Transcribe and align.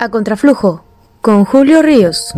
A 0.00 0.10
Contraflujo, 0.10 0.84
con 1.20 1.44
Julio 1.44 1.82
Ríos. 1.82 2.32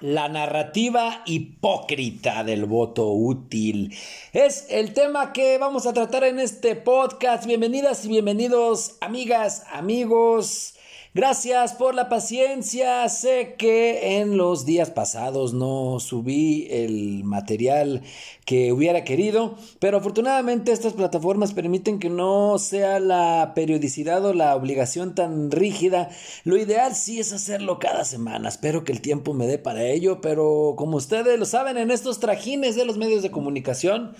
La 0.00 0.30
narrativa 0.30 1.22
hipócrita 1.26 2.42
del 2.42 2.64
voto 2.64 3.12
útil 3.12 3.94
es 4.32 4.64
el 4.70 4.94
tema 4.94 5.34
que 5.34 5.58
vamos 5.58 5.86
a 5.86 5.92
tratar 5.92 6.24
en 6.24 6.38
este 6.40 6.74
podcast. 6.74 7.44
Bienvenidas 7.44 8.06
y 8.06 8.08
bienvenidos, 8.08 8.96
amigas, 9.02 9.64
amigos. 9.70 10.74
Gracias 11.12 11.72
por 11.74 11.96
la 11.96 12.08
paciencia. 12.08 13.08
Sé 13.08 13.56
que 13.58 14.20
en 14.20 14.36
los 14.36 14.64
días 14.64 14.90
pasados 14.90 15.52
no 15.52 15.98
subí 15.98 16.68
el 16.70 17.24
material 17.24 18.02
que 18.44 18.72
hubiera 18.72 19.02
querido, 19.02 19.56
pero 19.80 19.98
afortunadamente 19.98 20.70
estas 20.70 20.92
plataformas 20.92 21.52
permiten 21.52 21.98
que 21.98 22.10
no 22.10 22.60
sea 22.60 23.00
la 23.00 23.54
periodicidad 23.56 24.24
o 24.24 24.34
la 24.34 24.54
obligación 24.54 25.16
tan 25.16 25.50
rígida. 25.50 26.10
Lo 26.44 26.56
ideal 26.56 26.94
sí 26.94 27.18
es 27.18 27.32
hacerlo 27.32 27.80
cada 27.80 28.04
semana. 28.04 28.48
Espero 28.48 28.84
que 28.84 28.92
el 28.92 29.00
tiempo 29.00 29.34
me 29.34 29.48
dé 29.48 29.58
para 29.58 29.82
ello, 29.82 30.20
pero 30.20 30.74
como 30.76 30.96
ustedes 30.98 31.36
lo 31.40 31.44
saben, 31.44 31.76
en 31.76 31.90
estos 31.90 32.20
trajines 32.20 32.76
de 32.76 32.84
los 32.84 32.98
medios 32.98 33.24
de 33.24 33.32
comunicación, 33.32 34.14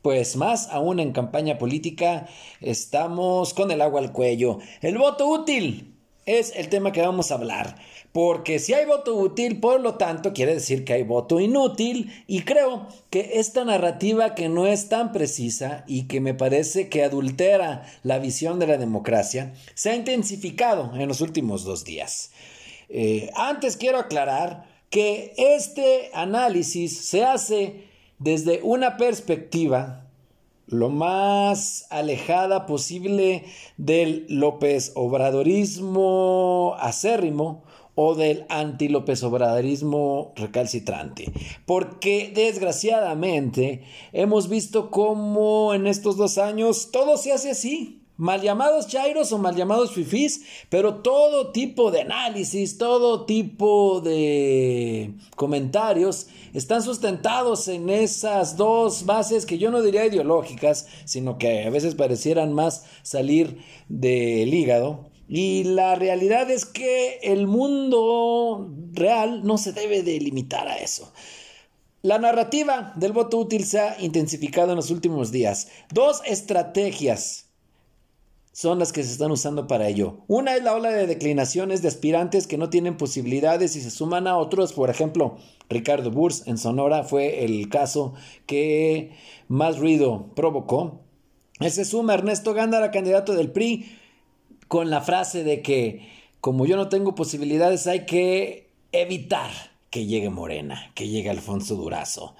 pues 0.00 0.36
más 0.36 0.68
aún 0.70 1.00
en 1.00 1.10
campaña 1.10 1.58
política, 1.58 2.28
estamos 2.60 3.52
con 3.52 3.72
el 3.72 3.80
agua 3.80 4.00
al 4.00 4.12
cuello. 4.12 4.60
El 4.80 4.96
voto 4.96 5.26
útil 5.26 5.89
es 6.26 6.52
el 6.56 6.68
tema 6.68 6.92
que 6.92 7.02
vamos 7.02 7.30
a 7.30 7.34
hablar. 7.34 7.76
Porque 8.12 8.58
si 8.58 8.74
hay 8.74 8.86
voto 8.86 9.14
útil, 9.14 9.60
por 9.60 9.80
lo 9.80 9.94
tanto, 9.94 10.32
quiere 10.32 10.54
decir 10.54 10.84
que 10.84 10.94
hay 10.94 11.02
voto 11.02 11.38
inútil. 11.38 12.12
Y 12.26 12.42
creo 12.42 12.88
que 13.10 13.32
esta 13.34 13.64
narrativa 13.64 14.34
que 14.34 14.48
no 14.48 14.66
es 14.66 14.88
tan 14.88 15.12
precisa 15.12 15.84
y 15.86 16.08
que 16.08 16.20
me 16.20 16.34
parece 16.34 16.88
que 16.88 17.04
adultera 17.04 17.86
la 18.02 18.18
visión 18.18 18.58
de 18.58 18.66
la 18.66 18.78
democracia, 18.78 19.54
se 19.74 19.90
ha 19.90 19.94
intensificado 19.94 20.92
en 20.96 21.06
los 21.08 21.20
últimos 21.20 21.64
dos 21.64 21.84
días. 21.84 22.32
Eh, 22.88 23.30
antes 23.36 23.76
quiero 23.76 23.98
aclarar 23.98 24.66
que 24.90 25.32
este 25.36 26.10
análisis 26.12 27.06
se 27.06 27.24
hace 27.24 27.84
desde 28.18 28.60
una 28.62 28.96
perspectiva 28.96 29.99
lo 30.70 30.88
más 30.88 31.86
alejada 31.90 32.66
posible 32.66 33.44
del 33.76 34.26
López 34.28 34.92
Obradorismo 34.94 36.74
acérrimo 36.78 37.64
o 37.94 38.14
del 38.14 38.46
anti-López 38.48 39.22
Obradorismo 39.24 40.32
recalcitrante. 40.36 41.32
Porque 41.66 42.32
desgraciadamente 42.34 43.82
hemos 44.12 44.48
visto 44.48 44.90
cómo 44.90 45.74
en 45.74 45.86
estos 45.86 46.16
dos 46.16 46.38
años 46.38 46.90
todo 46.92 47.16
se 47.16 47.32
hace 47.32 47.50
así 47.50 47.99
mal 48.20 48.42
llamados 48.42 48.86
chairos 48.86 49.32
o 49.32 49.38
mal 49.38 49.56
llamados 49.56 49.92
fifís, 49.92 50.42
pero 50.68 50.96
todo 50.96 51.52
tipo 51.52 51.90
de 51.90 52.02
análisis, 52.02 52.76
todo 52.76 53.24
tipo 53.24 54.02
de 54.02 55.14
comentarios 55.36 56.26
están 56.52 56.82
sustentados 56.82 57.66
en 57.68 57.88
esas 57.88 58.58
dos 58.58 59.06
bases 59.06 59.46
que 59.46 59.56
yo 59.56 59.70
no 59.70 59.80
diría 59.80 60.04
ideológicas, 60.04 60.86
sino 61.06 61.38
que 61.38 61.64
a 61.64 61.70
veces 61.70 61.94
parecieran 61.94 62.52
más 62.52 62.84
salir 63.02 63.58
del 63.88 64.52
hígado. 64.52 65.08
Y 65.26 65.64
la 65.64 65.94
realidad 65.94 66.50
es 66.50 66.66
que 66.66 67.20
el 67.22 67.46
mundo 67.46 68.68
real 68.92 69.44
no 69.44 69.56
se 69.56 69.72
debe 69.72 70.02
de 70.02 70.20
limitar 70.20 70.68
a 70.68 70.76
eso. 70.76 71.10
La 72.02 72.18
narrativa 72.18 72.92
del 72.96 73.12
voto 73.12 73.38
útil 73.38 73.64
se 73.64 73.78
ha 73.78 73.96
intensificado 74.00 74.70
en 74.72 74.76
los 74.76 74.90
últimos 74.90 75.30
días. 75.30 75.68
Dos 75.92 76.20
estrategias 76.26 77.49
son 78.60 78.78
las 78.78 78.92
que 78.92 79.02
se 79.02 79.12
están 79.12 79.30
usando 79.30 79.66
para 79.66 79.88
ello. 79.88 80.18
Una 80.28 80.54
es 80.54 80.62
la 80.62 80.74
ola 80.74 80.90
de 80.90 81.06
declinaciones 81.06 81.80
de 81.80 81.88
aspirantes 81.88 82.46
que 82.46 82.58
no 82.58 82.68
tienen 82.68 82.98
posibilidades 82.98 83.74
y 83.74 83.80
se 83.80 83.90
suman 83.90 84.26
a 84.26 84.36
otros. 84.36 84.74
Por 84.74 84.90
ejemplo, 84.90 85.38
Ricardo 85.70 86.10
Burs 86.10 86.46
en 86.46 86.58
Sonora 86.58 87.02
fue 87.02 87.46
el 87.46 87.70
caso 87.70 88.12
que 88.44 89.12
más 89.48 89.78
ruido 89.78 90.26
provocó. 90.36 91.00
Se 91.58 91.86
suma 91.86 92.12
Ernesto 92.12 92.52
Gándara, 92.52 92.90
candidato 92.90 93.32
del 93.34 93.50
PRI, 93.50 93.98
con 94.68 94.90
la 94.90 95.00
frase 95.00 95.42
de 95.42 95.62
que 95.62 96.06
como 96.42 96.66
yo 96.66 96.76
no 96.76 96.90
tengo 96.90 97.14
posibilidades 97.14 97.86
hay 97.86 98.04
que 98.04 98.68
evitar 98.92 99.50
que 99.90 100.06
llegue 100.06 100.30
Morena, 100.30 100.92
que 100.94 101.08
llegue 101.08 101.30
Alfonso 101.30 101.74
Durazo. 101.74 102.36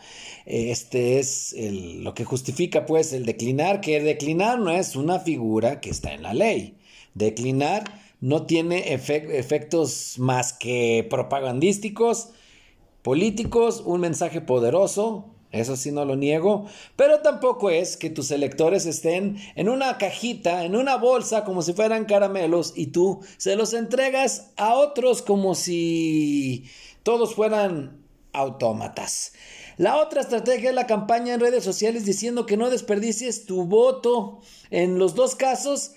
Este 0.47 1.19
es 1.19 1.55
lo 1.59 2.15
que 2.15 2.25
justifica 2.25 2.87
pues 2.87 3.13
el 3.13 3.27
declinar, 3.27 3.81
que 3.81 4.01
declinar 4.01 4.59
no 4.59 4.71
es 4.71 4.97
una 4.97 5.19
figura 5.19 5.81
que 5.81 5.91
está 5.91 6.15
en 6.15 6.23
la 6.23 6.33
ley. 6.33 6.79
Declinar 7.15 7.85
no 8.21 8.47
tiene 8.47 8.93
efectos 8.95 10.15
más 10.19 10.53
que 10.53 11.07
propagandísticos, 11.11 12.29
políticos, 13.03 13.83
un 13.85 14.01
mensaje 14.01 14.41
poderoso, 14.41 15.35
eso 15.53 15.75
sí 15.75 15.91
no 15.91 16.05
lo 16.05 16.15
niego, 16.15 16.67
pero 16.95 17.21
tampoco 17.21 17.71
es 17.71 17.97
que 17.97 18.09
tus 18.09 18.31
electores 18.31 18.87
estén 18.87 19.37
en 19.57 19.69
una 19.69 19.99
cajita, 19.99 20.65
en 20.65 20.77
una 20.77 20.97
bolsa, 20.97 21.45
como 21.45 21.63
si 21.63 21.73
fueran 21.73 22.05
caramelos, 22.05 22.73
y 22.77 22.89
tú 22.89 23.21
se 23.37 23.57
los 23.57 23.75
entregas 23.75 24.53
a 24.57 24.75
otros 24.75 25.23
como 25.23 25.57
si 25.57 26.67
todos 27.03 27.35
fueran 27.35 28.05
autómatas. 28.33 29.33
La 29.77 29.97
otra 29.97 30.21
estrategia 30.21 30.71
es 30.71 30.75
la 30.75 30.87
campaña 30.87 31.35
en 31.35 31.41
redes 31.41 31.65
sociales 31.65 32.05
diciendo 32.05 32.47
que 32.47 32.57
no 32.57 32.71
desperdicies 32.71 33.47
tu 33.47 33.65
voto. 33.65 34.41
En 34.71 34.99
los 34.99 35.15
dos 35.15 35.35
casos 35.35 35.93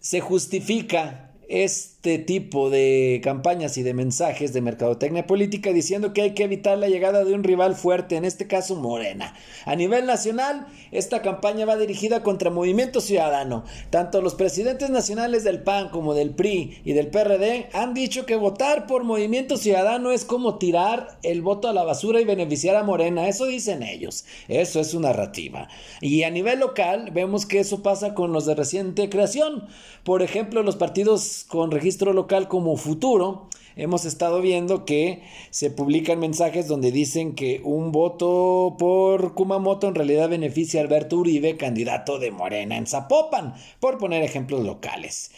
se 0.00 0.20
justifica 0.20 1.25
este 1.48 2.18
tipo 2.18 2.70
de 2.70 3.20
campañas 3.22 3.78
y 3.78 3.82
de 3.82 3.94
mensajes 3.94 4.52
de 4.52 4.60
mercadotecnia 4.60 5.26
política 5.26 5.72
diciendo 5.72 6.12
que 6.12 6.22
hay 6.22 6.34
que 6.34 6.44
evitar 6.44 6.76
la 6.78 6.88
llegada 6.88 7.24
de 7.24 7.34
un 7.34 7.44
rival 7.44 7.76
fuerte, 7.76 8.16
en 8.16 8.24
este 8.24 8.46
caso 8.46 8.76
Morena. 8.76 9.34
A 9.64 9.76
nivel 9.76 10.06
nacional, 10.06 10.66
esta 10.90 11.22
campaña 11.22 11.66
va 11.66 11.76
dirigida 11.76 12.22
contra 12.22 12.50
Movimiento 12.50 13.00
Ciudadano. 13.00 13.64
Tanto 13.90 14.22
los 14.22 14.34
presidentes 14.34 14.90
nacionales 14.90 15.44
del 15.44 15.62
PAN 15.62 15.90
como 15.90 16.14
del 16.14 16.30
PRI 16.30 16.80
y 16.84 16.92
del 16.92 17.08
PRD 17.08 17.68
han 17.72 17.94
dicho 17.94 18.26
que 18.26 18.36
votar 18.36 18.86
por 18.86 19.04
Movimiento 19.04 19.56
Ciudadano 19.56 20.10
es 20.10 20.24
como 20.24 20.58
tirar 20.58 21.18
el 21.22 21.42
voto 21.42 21.68
a 21.68 21.72
la 21.72 21.84
basura 21.84 22.20
y 22.20 22.24
beneficiar 22.24 22.76
a 22.76 22.82
Morena. 22.82 23.28
Eso 23.28 23.46
dicen 23.46 23.82
ellos. 23.82 24.24
Eso 24.48 24.80
es 24.80 24.88
su 24.88 25.00
narrativa. 25.00 25.68
Y 26.00 26.24
a 26.24 26.30
nivel 26.30 26.60
local, 26.60 27.10
vemos 27.12 27.46
que 27.46 27.60
eso 27.60 27.82
pasa 27.82 28.14
con 28.14 28.32
los 28.32 28.46
de 28.46 28.54
reciente 28.54 29.08
creación. 29.08 29.66
Por 30.04 30.22
ejemplo, 30.22 30.62
los 30.62 30.76
partidos 30.76 31.35
con 31.44 31.70
registro 31.70 32.12
local 32.12 32.48
como 32.48 32.76
futuro, 32.76 33.48
hemos 33.76 34.04
estado 34.04 34.40
viendo 34.40 34.84
que 34.84 35.22
se 35.50 35.70
publican 35.70 36.18
mensajes 36.18 36.66
donde 36.66 36.90
dicen 36.90 37.34
que 37.34 37.60
un 37.62 37.92
voto 37.92 38.76
por 38.78 39.34
Kumamoto 39.34 39.88
en 39.88 39.94
realidad 39.94 40.28
beneficia 40.28 40.80
a 40.80 40.84
Alberto 40.84 41.18
Uribe, 41.18 41.56
candidato 41.56 42.18
de 42.18 42.30
Morena 42.30 42.76
en 42.76 42.86
Zapopan, 42.86 43.54
por 43.80 43.98
poner 43.98 44.22
ejemplos 44.22 44.64
locales. 44.64 45.30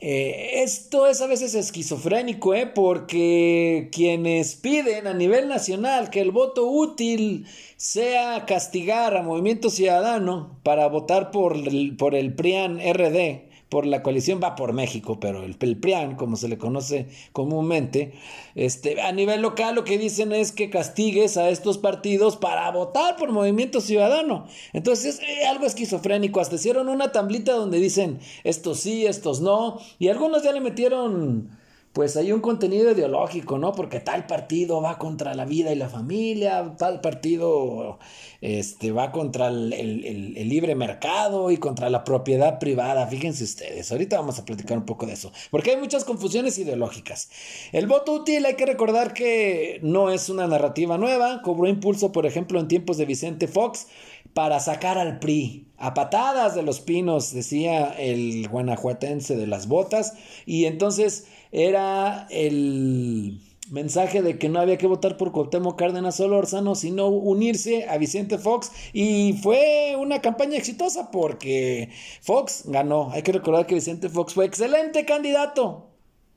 Eh, 0.00 0.62
esto 0.62 1.08
es 1.08 1.20
a 1.20 1.26
veces 1.26 1.54
esquizofrénico, 1.56 2.54
¿eh? 2.54 2.66
porque 2.66 3.88
quienes 3.90 4.54
piden 4.54 5.08
a 5.08 5.14
nivel 5.14 5.48
nacional 5.48 6.10
que 6.10 6.20
el 6.20 6.30
voto 6.30 6.66
útil 6.68 7.46
sea 7.76 8.46
castigar 8.46 9.16
a 9.16 9.22
Movimiento 9.22 9.70
Ciudadano 9.70 10.60
para 10.62 10.86
votar 10.86 11.32
por 11.32 11.56
el, 11.56 11.96
por 11.96 12.14
el 12.14 12.32
PRIAN 12.32 12.78
RD, 12.78 13.47
por 13.68 13.86
la 13.86 14.02
coalición 14.02 14.40
va 14.42 14.56
por 14.56 14.72
México, 14.72 15.20
pero 15.20 15.42
el, 15.44 15.56
PRIAN, 15.56 16.16
como 16.16 16.36
se 16.36 16.48
le 16.48 16.56
conoce 16.56 17.08
comúnmente, 17.32 18.12
este, 18.54 19.02
a 19.02 19.12
nivel 19.12 19.42
local 19.42 19.74
lo 19.74 19.84
que 19.84 19.98
dicen 19.98 20.32
es 20.32 20.52
que 20.52 20.70
castigues 20.70 21.36
a 21.36 21.50
estos 21.50 21.76
partidos 21.78 22.36
para 22.36 22.70
votar 22.70 23.16
por 23.16 23.30
Movimiento 23.30 23.80
Ciudadano. 23.80 24.46
Entonces 24.72 25.20
es 25.20 25.46
algo 25.46 25.66
esquizofrénico. 25.66 26.40
Hasta 26.40 26.56
hicieron 26.56 26.88
una 26.88 27.12
tablita 27.12 27.52
donde 27.52 27.78
dicen 27.78 28.20
estos 28.44 28.80
sí, 28.80 29.06
estos 29.06 29.40
no, 29.40 29.78
y 29.98 30.08
algunos 30.08 30.42
ya 30.42 30.52
le 30.52 30.60
metieron 30.60 31.50
pues 31.98 32.16
hay 32.16 32.30
un 32.30 32.38
contenido 32.40 32.92
ideológico, 32.92 33.58
¿no? 33.58 33.72
Porque 33.72 33.98
tal 33.98 34.24
partido 34.28 34.80
va 34.80 34.98
contra 34.98 35.34
la 35.34 35.44
vida 35.44 35.72
y 35.72 35.74
la 35.74 35.88
familia, 35.88 36.76
tal 36.78 37.00
partido 37.00 37.98
este, 38.40 38.92
va 38.92 39.10
contra 39.10 39.48
el, 39.48 40.48
libre 40.48 40.76
mercado 40.76 41.50
y 41.50 41.56
contra 41.56 41.90
la 41.90 42.04
propiedad 42.04 42.60
privada. 42.60 43.08
Fíjense 43.08 43.42
ustedes, 43.42 43.90
ahorita 43.90 44.16
vamos 44.16 44.38
a 44.38 44.44
platicar 44.44 44.78
un 44.78 44.86
poco 44.86 45.06
de 45.06 45.14
eso, 45.14 45.32
porque 45.50 45.72
hay 45.72 45.76
muchas 45.76 46.04
confusiones 46.04 46.56
ideológicas. 46.58 47.30
El 47.72 47.88
voto 47.88 48.12
útil 48.12 48.46
hay 48.46 48.54
que 48.54 48.66
recordar 48.66 49.12
que 49.12 49.80
no 49.82 50.10
es 50.10 50.28
una 50.28 50.46
narrativa 50.46 50.98
nueva, 50.98 51.42
cobró 51.42 51.66
impulso, 51.66 52.12
por 52.12 52.26
ejemplo, 52.26 52.60
en 52.60 52.68
tiempos 52.68 52.96
de 52.98 53.06
Vicente 53.06 53.48
Fox 53.48 53.88
para 54.34 54.60
sacar 54.60 54.98
al 54.98 55.18
PRI. 55.18 55.64
A 55.78 55.94
patadas 55.94 56.54
de 56.54 56.62
los 56.62 56.80
pinos, 56.80 57.32
decía 57.32 57.88
el 57.98 58.48
guanajuatense 58.48 59.36
de 59.36 59.46
las 59.46 59.66
botas. 59.66 60.14
Y 60.44 60.66
entonces 60.66 61.26
era 61.52 62.26
el, 62.30 63.40
mensaje 63.70 64.22
de 64.22 64.38
que 64.38 64.48
no 64.48 64.60
había 64.60 64.78
que 64.78 64.86
votar 64.86 65.16
por 65.16 65.32
Cuauhtémoc 65.32 65.78
Cárdenas 65.78 66.16
Solórzano, 66.16 66.74
sino 66.74 67.08
unirse 67.08 67.88
a 67.88 67.98
Vicente 67.98 68.38
Fox 68.38 68.72
y 68.92 69.34
fue 69.42 69.96
una 69.98 70.20
campaña 70.20 70.56
exitosa 70.56 71.10
porque 71.10 71.90
Fox 72.22 72.64
ganó. 72.66 73.10
Hay 73.12 73.22
que 73.22 73.32
recordar 73.32 73.66
que 73.66 73.74
Vicente 73.74 74.08
Fox 74.08 74.34
fue 74.34 74.46
excelente 74.46 75.04
candidato. 75.04 75.90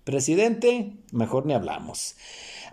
Presidente, 0.04 0.94
mejor 1.12 1.46
ni 1.46 1.54
hablamos. 1.54 2.16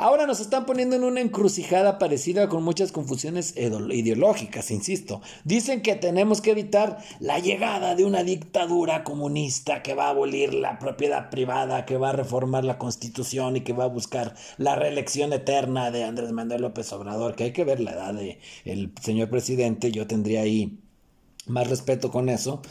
Ahora 0.00 0.26
nos 0.26 0.38
están 0.38 0.64
poniendo 0.64 0.94
en 0.94 1.02
una 1.02 1.20
encrucijada 1.20 1.98
parecida 1.98 2.48
con 2.48 2.62
muchas 2.62 2.92
confusiones 2.92 3.54
ideológicas, 3.56 4.70
insisto. 4.70 5.20
Dicen 5.42 5.82
que 5.82 5.96
tenemos 5.96 6.40
que 6.40 6.52
evitar 6.52 6.98
la 7.18 7.40
llegada 7.40 7.96
de 7.96 8.04
una 8.04 8.22
dictadura 8.22 9.02
comunista 9.02 9.82
que 9.82 9.94
va 9.94 10.06
a 10.06 10.10
abolir 10.10 10.54
la 10.54 10.78
propiedad 10.78 11.30
privada, 11.30 11.84
que 11.84 11.96
va 11.96 12.10
a 12.10 12.12
reformar 12.12 12.64
la 12.64 12.78
constitución 12.78 13.56
y 13.56 13.62
que 13.62 13.72
va 13.72 13.84
a 13.84 13.88
buscar 13.88 14.36
la 14.56 14.76
reelección 14.76 15.32
eterna 15.32 15.90
de 15.90 16.04
Andrés 16.04 16.30
Manuel 16.30 16.62
López 16.62 16.92
Obrador, 16.92 17.34
que 17.34 17.44
hay 17.44 17.52
que 17.52 17.64
ver 17.64 17.80
la 17.80 17.90
edad 17.90 18.14
del 18.14 18.92
señor 19.02 19.30
presidente, 19.30 19.90
yo 19.90 20.06
tendría 20.06 20.42
ahí 20.42 20.78
más 21.48 21.68
respeto 21.68 22.10
con 22.10 22.28
eso. 22.28 22.62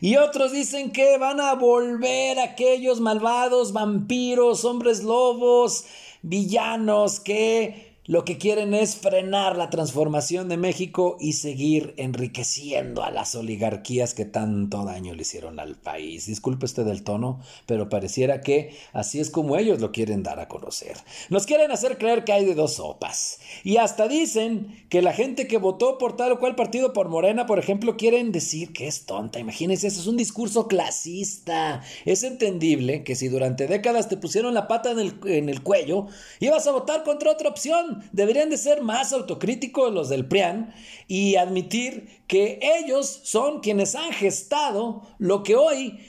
Y 0.00 0.16
otros 0.16 0.52
dicen 0.52 0.92
que 0.92 1.18
van 1.18 1.40
a 1.40 1.54
volver 1.54 2.38
aquellos 2.38 3.00
malvados 3.00 3.72
vampiros, 3.72 4.64
hombres 4.64 5.02
lobos, 5.02 5.84
villanos 6.26 7.20
que 7.20 7.95
lo 8.06 8.24
que 8.24 8.38
quieren 8.38 8.72
es 8.72 8.96
frenar 8.96 9.56
la 9.56 9.68
transformación 9.68 10.48
de 10.48 10.56
México 10.56 11.16
y 11.18 11.32
seguir 11.32 11.94
enriqueciendo 11.96 13.02
a 13.02 13.10
las 13.10 13.34
oligarquías 13.34 14.14
que 14.14 14.24
tanto 14.24 14.84
daño 14.84 15.14
le 15.14 15.22
hicieron 15.22 15.58
al 15.58 15.74
país. 15.74 16.26
Disculpe 16.26 16.66
usted 16.66 16.86
el 16.86 17.02
tono, 17.02 17.40
pero 17.66 17.88
pareciera 17.88 18.40
que 18.40 18.76
así 18.92 19.18
es 19.18 19.30
como 19.30 19.56
ellos 19.56 19.80
lo 19.80 19.90
quieren 19.90 20.22
dar 20.22 20.38
a 20.38 20.46
conocer. 20.46 20.96
Nos 21.30 21.46
quieren 21.46 21.72
hacer 21.72 21.98
creer 21.98 22.24
que 22.24 22.32
hay 22.32 22.44
de 22.44 22.54
dos 22.54 22.74
sopas. 22.74 23.40
Y 23.64 23.78
hasta 23.78 24.06
dicen 24.06 24.86
que 24.88 25.02
la 25.02 25.12
gente 25.12 25.48
que 25.48 25.58
votó 25.58 25.98
por 25.98 26.16
tal 26.16 26.32
o 26.32 26.38
cual 26.38 26.54
partido 26.54 26.92
por 26.92 27.08
Morena, 27.08 27.46
por 27.46 27.58
ejemplo, 27.58 27.96
quieren 27.96 28.30
decir 28.30 28.72
que 28.72 28.86
es 28.86 29.06
tonta. 29.06 29.40
Imagínense, 29.40 29.88
eso 29.88 30.00
es 30.00 30.06
un 30.06 30.16
discurso 30.16 30.68
clasista. 30.68 31.82
Es 32.04 32.22
entendible 32.22 33.02
que 33.02 33.16
si 33.16 33.26
durante 33.28 33.66
décadas 33.66 34.08
te 34.08 34.16
pusieron 34.16 34.54
la 34.54 34.68
pata 34.68 34.92
en 34.92 35.00
el, 35.00 35.18
en 35.26 35.48
el 35.48 35.62
cuello, 35.62 36.06
ibas 36.38 36.66
a 36.68 36.72
votar 36.72 37.02
contra 37.02 37.32
otra 37.32 37.48
opción 37.48 37.95
deberían 38.12 38.50
de 38.50 38.58
ser 38.58 38.82
más 38.82 39.12
autocríticos 39.12 39.92
los 39.92 40.08
del 40.08 40.26
PRIAN 40.26 40.72
y 41.08 41.36
admitir 41.36 42.22
que 42.26 42.60
ellos 42.80 43.20
son 43.24 43.60
quienes 43.60 43.94
han 43.94 44.12
gestado 44.12 45.02
lo 45.18 45.42
que 45.42 45.56
hoy 45.56 46.00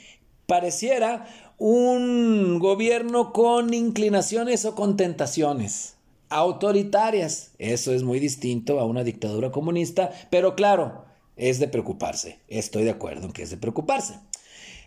pareciera 0.46 1.28
un 1.58 2.58
gobierno 2.58 3.32
con 3.32 3.74
inclinaciones 3.74 4.64
o 4.64 4.74
con 4.74 4.96
tentaciones 4.96 5.96
autoritarias. 6.28 7.52
Eso 7.58 7.92
es 7.92 8.02
muy 8.02 8.20
distinto 8.20 8.80
a 8.80 8.84
una 8.84 9.04
dictadura 9.04 9.50
comunista, 9.50 10.12
pero 10.30 10.54
claro, 10.54 11.04
es 11.36 11.58
de 11.58 11.68
preocuparse. 11.68 12.38
Estoy 12.48 12.84
de 12.84 12.90
acuerdo 12.90 13.26
en 13.26 13.32
que 13.32 13.42
es 13.42 13.50
de 13.50 13.56
preocuparse. 13.56 14.14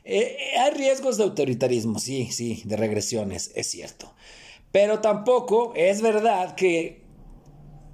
Eh, 0.03 0.37
eh, 0.39 0.57
hay 0.59 0.71
riesgos 0.71 1.17
de 1.17 1.23
autoritarismo, 1.23 1.99
sí, 1.99 2.29
sí, 2.31 2.61
de 2.65 2.75
regresiones, 2.75 3.51
es 3.55 3.67
cierto. 3.67 4.13
Pero 4.71 4.99
tampoco 4.99 5.73
es 5.75 6.01
verdad 6.01 6.55
que 6.55 7.01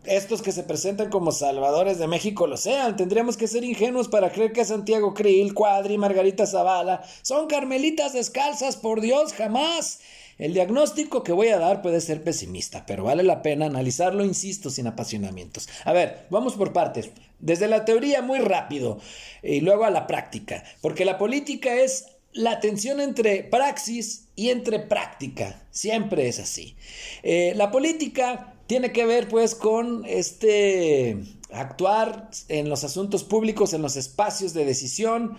estos 0.08 0.42
que 0.42 0.52
se 0.52 0.64
presentan 0.64 1.10
como 1.10 1.32
salvadores 1.32 2.00
de 2.00 2.08
México 2.08 2.48
lo 2.48 2.58
sean. 2.58 2.96
Tendríamos 2.96 3.36
que 3.36 3.48
ser 3.48 3.64
ingenuos 3.64 4.08
para 4.08 4.32
creer 4.32 4.54
que 4.54 4.64
Santiago 4.64 5.14
Krill, 5.14 5.54
Cuadri 5.54 5.98
Margarita 5.98 6.48
Zavala 6.48 7.04
son 7.22 7.48
carmelitas 7.48 8.14
descalzas, 8.14 8.78
por 8.78 9.02
Dios, 9.02 9.34
jamás. 9.34 10.00
El 10.38 10.54
diagnóstico 10.54 11.24
que 11.24 11.32
voy 11.32 11.48
a 11.48 11.58
dar 11.58 11.82
puede 11.82 12.00
ser 12.00 12.24
pesimista, 12.24 12.86
pero 12.86 13.04
vale 13.04 13.24
la 13.24 13.42
pena 13.42 13.66
analizarlo, 13.66 14.24
insisto, 14.24 14.70
sin 14.70 14.88
apasionamientos. 14.88 15.68
A 15.84 15.94
ver, 15.94 16.28
vamos 16.30 16.54
por 16.54 16.74
partes. 16.74 17.10
Desde 17.40 17.68
la 17.68 17.86
teoría 17.86 18.22
muy 18.22 18.40
rápido 18.40 19.00
y 19.42 19.62
luego 19.62 19.86
a 19.86 19.92
la 19.92 20.06
práctica, 20.06 20.64
porque 20.82 21.06
la 21.06 21.18
política 21.18 21.74
es 21.76 22.17
la 22.38 22.60
tensión 22.60 23.02
entre 23.02 23.44
praxis 23.44 24.28
y 24.36 24.50
entre 24.50 24.80
práctica. 24.80 25.64
Siempre 25.72 26.28
es 26.28 26.40
así. 26.40 26.76
Eh, 27.24 27.54
la 27.56 27.72
política 27.72 28.54
tiene 28.68 28.92
que 28.92 29.06
ver 29.06 29.28
pues 29.28 29.56
con 29.56 30.06
este 30.06 31.18
actuar 31.52 32.30
en 32.50 32.70
los 32.70 32.84
asuntos 32.84 33.24
públicos, 33.24 33.74
en 33.74 33.82
los 33.82 33.96
espacios 33.96 34.54
de 34.54 34.66
decisión, 34.66 35.38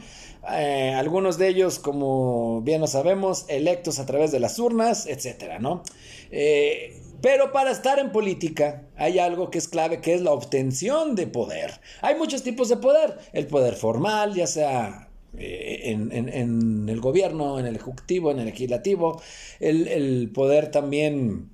eh, 0.50 0.94
algunos 0.96 1.38
de 1.38 1.48
ellos, 1.48 1.78
como 1.78 2.62
bien 2.62 2.80
lo 2.80 2.86
sabemos, 2.86 3.44
electos 3.48 3.98
a 3.98 4.06
través 4.06 4.32
de 4.32 4.40
las 4.40 4.58
urnas, 4.58 5.06
etcétera, 5.06 5.58
¿no? 5.58 5.82
Eh, 6.30 7.02
pero 7.20 7.52
para 7.52 7.70
estar 7.70 7.98
en 7.98 8.10
política 8.10 8.84
hay 8.96 9.18
algo 9.18 9.50
que 9.50 9.58
es 9.58 9.68
clave, 9.68 10.00
que 10.00 10.14
es 10.14 10.22
la 10.22 10.32
obtención 10.32 11.14
de 11.14 11.26
poder. 11.26 11.80
Hay 12.00 12.14
muchos 12.14 12.42
tipos 12.42 12.68
de 12.68 12.76
poder. 12.76 13.18
El 13.32 13.46
poder 13.46 13.74
formal, 13.74 14.34
ya 14.34 14.46
sea 14.46 15.07
eh, 15.36 15.90
en, 15.92 16.88
el 16.88 17.00
gobierno, 17.00 17.58
en 17.58 17.66
el 17.66 17.76
ejecutivo, 17.76 18.30
en 18.30 18.38
el 18.38 18.46
legislativo, 18.46 19.20
el, 19.60 20.30
poder 20.32 20.70
también 20.70 21.50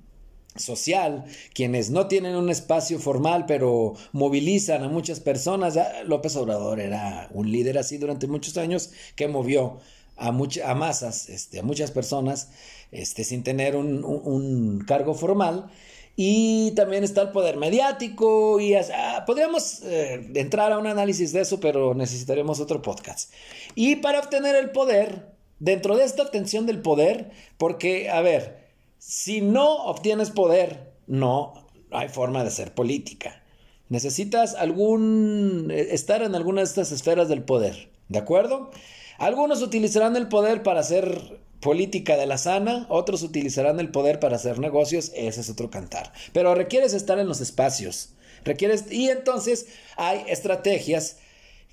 social, 0.55 1.25
quienes 1.53 1.89
no 1.89 2.07
tienen 2.07 2.35
un 2.35 2.49
espacio 2.49 2.97
formal 2.97 3.45
pero 3.45 3.93
movilizan 4.13 4.83
a 4.83 4.87
muchas 4.87 5.19
personas. 5.19 5.77
López 6.05 6.35
Obrador 6.37 6.79
era 6.79 7.27
un 7.33 7.51
líder 7.51 7.77
así 7.77 7.97
durante 7.97 8.27
muchos 8.27 8.55
años 8.57 8.91
que 9.15 9.27
movió 9.27 9.79
a, 10.15 10.29
a 10.29 10.75
masas, 10.75 11.29
este, 11.29 11.59
a 11.59 11.63
muchas 11.63 11.91
personas, 11.91 12.51
este, 12.91 13.25
sin 13.25 13.43
tener 13.43 13.75
un, 13.75 14.05
un 14.05 14.85
cargo 14.87 15.13
formal 15.13 15.69
y 16.15 16.71
también 16.71 17.03
está 17.03 17.21
el 17.21 17.31
poder 17.31 17.57
mediático 17.57 18.59
y 18.59 18.73
ah, 18.75 19.23
podríamos 19.25 19.81
eh, 19.83 20.31
entrar 20.35 20.71
a 20.71 20.77
un 20.77 20.87
análisis 20.87 21.33
de 21.33 21.41
eso, 21.41 21.59
pero 21.59 21.93
necesitaremos 21.93 22.59
otro 22.59 22.81
podcast. 22.81 23.33
Y 23.75 23.97
para 23.97 24.19
obtener 24.19 24.55
el 24.55 24.71
poder, 24.71 25.33
dentro 25.59 25.97
de 25.97 26.05
esta 26.05 26.23
obtención 26.23 26.65
del 26.65 26.81
poder, 26.81 27.31
porque, 27.57 28.09
a 28.09 28.21
ver, 28.21 28.65
si 28.97 29.41
no 29.41 29.85
obtienes 29.85 30.31
poder, 30.31 30.93
no 31.07 31.67
hay 31.91 32.07
forma 32.07 32.43
de 32.43 32.51
ser 32.51 32.73
política. 32.73 33.41
Necesitas 33.89 34.55
algún, 34.55 35.69
eh, 35.69 35.89
estar 35.91 36.23
en 36.23 36.33
alguna 36.33 36.61
de 36.61 36.65
estas 36.65 36.91
esferas 36.91 37.27
del 37.27 37.43
poder, 37.43 37.89
¿de 38.07 38.19
acuerdo? 38.19 38.71
Algunos 39.17 39.61
utilizarán 39.61 40.15
el 40.15 40.27
poder 40.27 40.63
para 40.63 40.79
hacer 40.79 41.39
política 41.65 42.15
de 42.15 42.27
la 42.27 42.37
sana, 42.37 42.85
otros 42.89 43.23
utilizarán 43.23 43.79
el 43.79 43.89
poder 43.89 44.19
para 44.19 44.35
hacer 44.35 44.59
negocios, 44.59 45.11
ese 45.15 45.41
es 45.41 45.49
otro 45.49 45.71
cantar. 45.71 46.13
Pero 46.31 46.53
requieres 46.53 46.93
estar 46.93 47.17
en 47.17 47.27
los 47.27 47.41
espacios, 47.41 48.13
requieres 48.43 48.91
y 48.91 49.09
entonces 49.09 49.65
hay 49.97 50.21
estrategias 50.27 51.17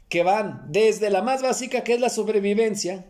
que 0.09 0.23
van 0.23 0.65
desde 0.71 1.11
la 1.11 1.21
más 1.21 1.43
básica 1.43 1.85
que 1.85 1.93
es 1.93 2.01
la 2.01 2.09
sobrevivencia, 2.09 3.05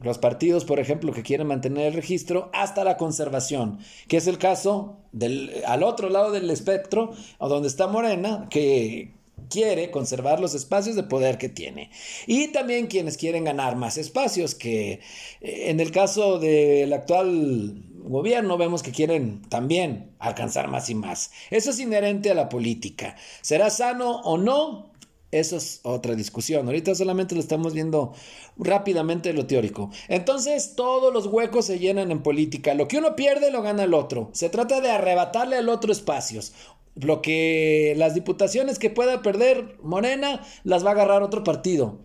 los 0.00 0.18
partidos, 0.18 0.64
por 0.64 0.78
ejemplo, 0.78 1.12
que 1.12 1.24
quieren 1.24 1.48
mantener 1.48 1.88
el 1.88 1.94
registro, 1.94 2.48
hasta 2.54 2.84
la 2.84 2.96
conservación, 2.96 3.80
que 4.06 4.18
es 4.18 4.28
el 4.28 4.38
caso 4.38 5.00
del, 5.10 5.50
al 5.66 5.82
otro 5.82 6.10
lado 6.10 6.30
del 6.30 6.48
espectro, 6.48 7.12
donde 7.40 7.66
está 7.66 7.88
Morena, 7.88 8.46
que, 8.50 9.17
quiere 9.48 9.90
conservar 9.90 10.40
los 10.40 10.54
espacios 10.54 10.96
de 10.96 11.02
poder 11.02 11.38
que 11.38 11.48
tiene. 11.48 11.90
Y 12.26 12.48
también 12.48 12.86
quienes 12.86 13.16
quieren 13.16 13.44
ganar 13.44 13.76
más 13.76 13.98
espacios, 13.98 14.54
que 14.54 15.00
eh, 15.40 15.70
en 15.70 15.80
el 15.80 15.90
caso 15.90 16.38
del 16.38 16.92
actual 16.92 17.82
gobierno 18.08 18.56
vemos 18.56 18.82
que 18.82 18.92
quieren 18.92 19.42
también 19.48 20.12
alcanzar 20.18 20.68
más 20.68 20.88
y 20.90 20.94
más. 20.94 21.30
Eso 21.50 21.70
es 21.70 21.78
inherente 21.78 22.30
a 22.30 22.34
la 22.34 22.48
política. 22.48 23.16
¿Será 23.42 23.70
sano 23.70 24.20
o 24.22 24.38
no? 24.38 24.92
Eso 25.30 25.56
es 25.56 25.80
otra 25.82 26.14
discusión. 26.14 26.66
Ahorita 26.66 26.94
solamente 26.94 27.34
lo 27.34 27.42
estamos 27.42 27.74
viendo 27.74 28.14
rápidamente 28.56 29.34
lo 29.34 29.46
teórico. 29.46 29.90
Entonces 30.08 30.74
todos 30.74 31.12
los 31.12 31.26
huecos 31.26 31.66
se 31.66 31.78
llenan 31.78 32.10
en 32.10 32.22
política. 32.22 32.72
Lo 32.72 32.88
que 32.88 32.96
uno 32.96 33.14
pierde 33.14 33.50
lo 33.50 33.60
gana 33.60 33.84
el 33.84 33.92
otro. 33.92 34.30
Se 34.32 34.48
trata 34.48 34.80
de 34.80 34.90
arrebatarle 34.90 35.56
al 35.56 35.68
otro 35.68 35.92
espacios 35.92 36.54
lo 37.00 37.22
que 37.22 37.94
las 37.96 38.14
diputaciones 38.14 38.78
que 38.78 38.90
pueda 38.90 39.22
perder 39.22 39.76
Morena 39.82 40.44
las 40.64 40.84
va 40.84 40.90
a 40.90 40.92
agarrar 40.92 41.22
otro 41.22 41.44
partido. 41.44 42.00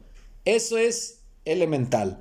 Eso 0.46 0.78
es 0.78 1.24
elemental. 1.46 2.20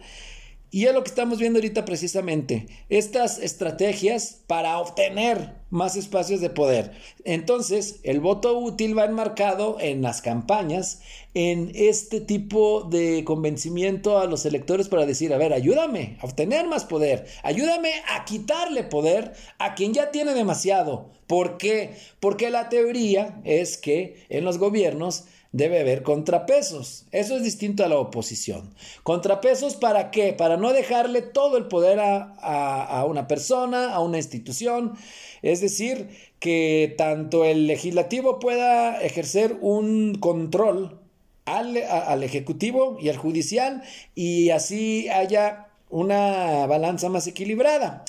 Y 0.75 0.87
es 0.87 0.95
lo 0.95 1.05
que 1.05 1.11
estamos 1.11 1.38
viendo 1.38 1.59
ahorita 1.59 1.85
precisamente, 1.85 2.67
estas 2.88 3.38
estrategias 3.38 4.41
para 4.47 4.79
obtener 4.79 5.52
más 5.69 5.97
espacios 5.97 6.41
de 6.41 6.49
poder. 6.49 6.93
Entonces, 7.25 8.00
el 8.05 8.21
voto 8.21 8.59
útil 8.59 8.97
va 8.97 9.05
enmarcado 9.05 9.76
en 9.81 10.00
las 10.00 10.23
campañas, 10.23 11.02
en 11.35 11.73
este 11.75 12.23
tipo 12.23 12.85
de 12.85 13.23
convencimiento 13.25 14.19
a 14.19 14.25
los 14.25 14.47
electores 14.47 14.88
para 14.88 15.05
decir, 15.05 15.35
a 15.35 15.37
ver, 15.37 15.52
ayúdame 15.52 16.17
a 16.23 16.25
obtener 16.25 16.67
más 16.67 16.85
poder, 16.87 17.26
ayúdame 17.43 17.93
a 18.09 18.25
quitarle 18.25 18.83
poder 18.83 19.35
a 19.59 19.75
quien 19.75 19.93
ya 19.93 20.11
tiene 20.11 20.33
demasiado. 20.33 21.11
¿Por 21.26 21.59
qué? 21.59 21.97
Porque 22.19 22.49
la 22.49 22.71
teoría 22.71 23.43
es 23.45 23.76
que 23.76 24.25
en 24.31 24.45
los 24.45 24.57
gobiernos 24.57 25.25
debe 25.52 25.80
haber 25.80 26.02
contrapesos. 26.02 27.04
Eso 27.12 27.37
es 27.37 27.42
distinto 27.42 27.85
a 27.85 27.88
la 27.88 27.99
oposición. 27.99 28.75
¿Contrapesos 29.02 29.76
para 29.76 30.11
qué? 30.11 30.32
Para 30.32 30.56
no 30.56 30.73
dejarle 30.73 31.23
todo 31.23 31.56
el 31.56 31.66
poder 31.66 31.99
a, 32.00 33.04
una 33.06 33.28
persona, 33.28 33.92
a 33.92 34.00
una 34.00 34.18
institución. 34.18 34.94
Es 35.42 35.61
decir, 35.61 36.09
que 36.38 36.94
tanto 36.99 37.44
el 37.44 37.66
legislativo 37.66 38.38
pueda 38.38 39.00
ejercer 39.02 39.59
un 39.61 40.16
control 40.16 40.99
al, 41.44 41.76
al 41.76 42.23
ejecutivo 42.23 42.97
y 43.00 43.09
al 43.09 43.16
judicial 43.16 43.82
y 44.14 44.50
así 44.50 45.09
haya 45.09 45.68
una 45.90 46.66
balanza 46.66 47.09
más 47.09 47.26
equilibrada. 47.26 48.04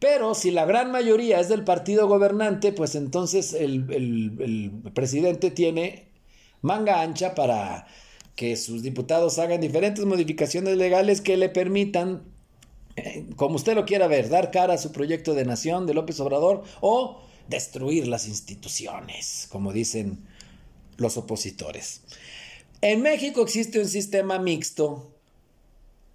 Pero 0.00 0.34
si 0.34 0.50
la 0.50 0.64
gran 0.64 0.92
mayoría 0.92 1.40
es 1.40 1.48
del 1.48 1.64
partido 1.64 2.06
gobernante, 2.06 2.72
pues 2.72 2.94
entonces 2.94 3.52
el, 3.52 4.70
presidente 4.94 5.50
tiene 5.50 6.07
manga 6.62 7.02
ancha 7.02 7.34
para 7.34 7.86
que 8.36 8.56
sus 8.56 8.82
diputados 8.82 9.38
hagan 9.38 9.60
diferentes 9.60 10.04
modificaciones 10.04 10.76
legales 10.76 11.20
que 11.20 11.36
le 11.36 11.48
permitan, 11.48 12.22
eh, 12.96 13.26
como 13.36 13.56
usted 13.56 13.74
lo 13.74 13.84
quiera 13.84 14.06
ver, 14.06 14.28
dar 14.28 14.50
cara 14.50 14.74
a 14.74 14.78
su 14.78 14.92
proyecto 14.92 15.34
de 15.34 15.44
nación 15.44 15.86
de 15.86 15.94
López 15.94 16.20
Obrador 16.20 16.62
o 16.80 17.20
destruir 17.48 18.06
las 18.06 18.28
instituciones, 18.28 19.48
como 19.50 19.72
dicen 19.72 20.20
los 20.98 21.16
opositores. 21.16 22.02
En 22.80 23.02
México 23.02 23.42
existe 23.42 23.80
un 23.80 23.88
sistema 23.88 24.38
mixto 24.38 25.12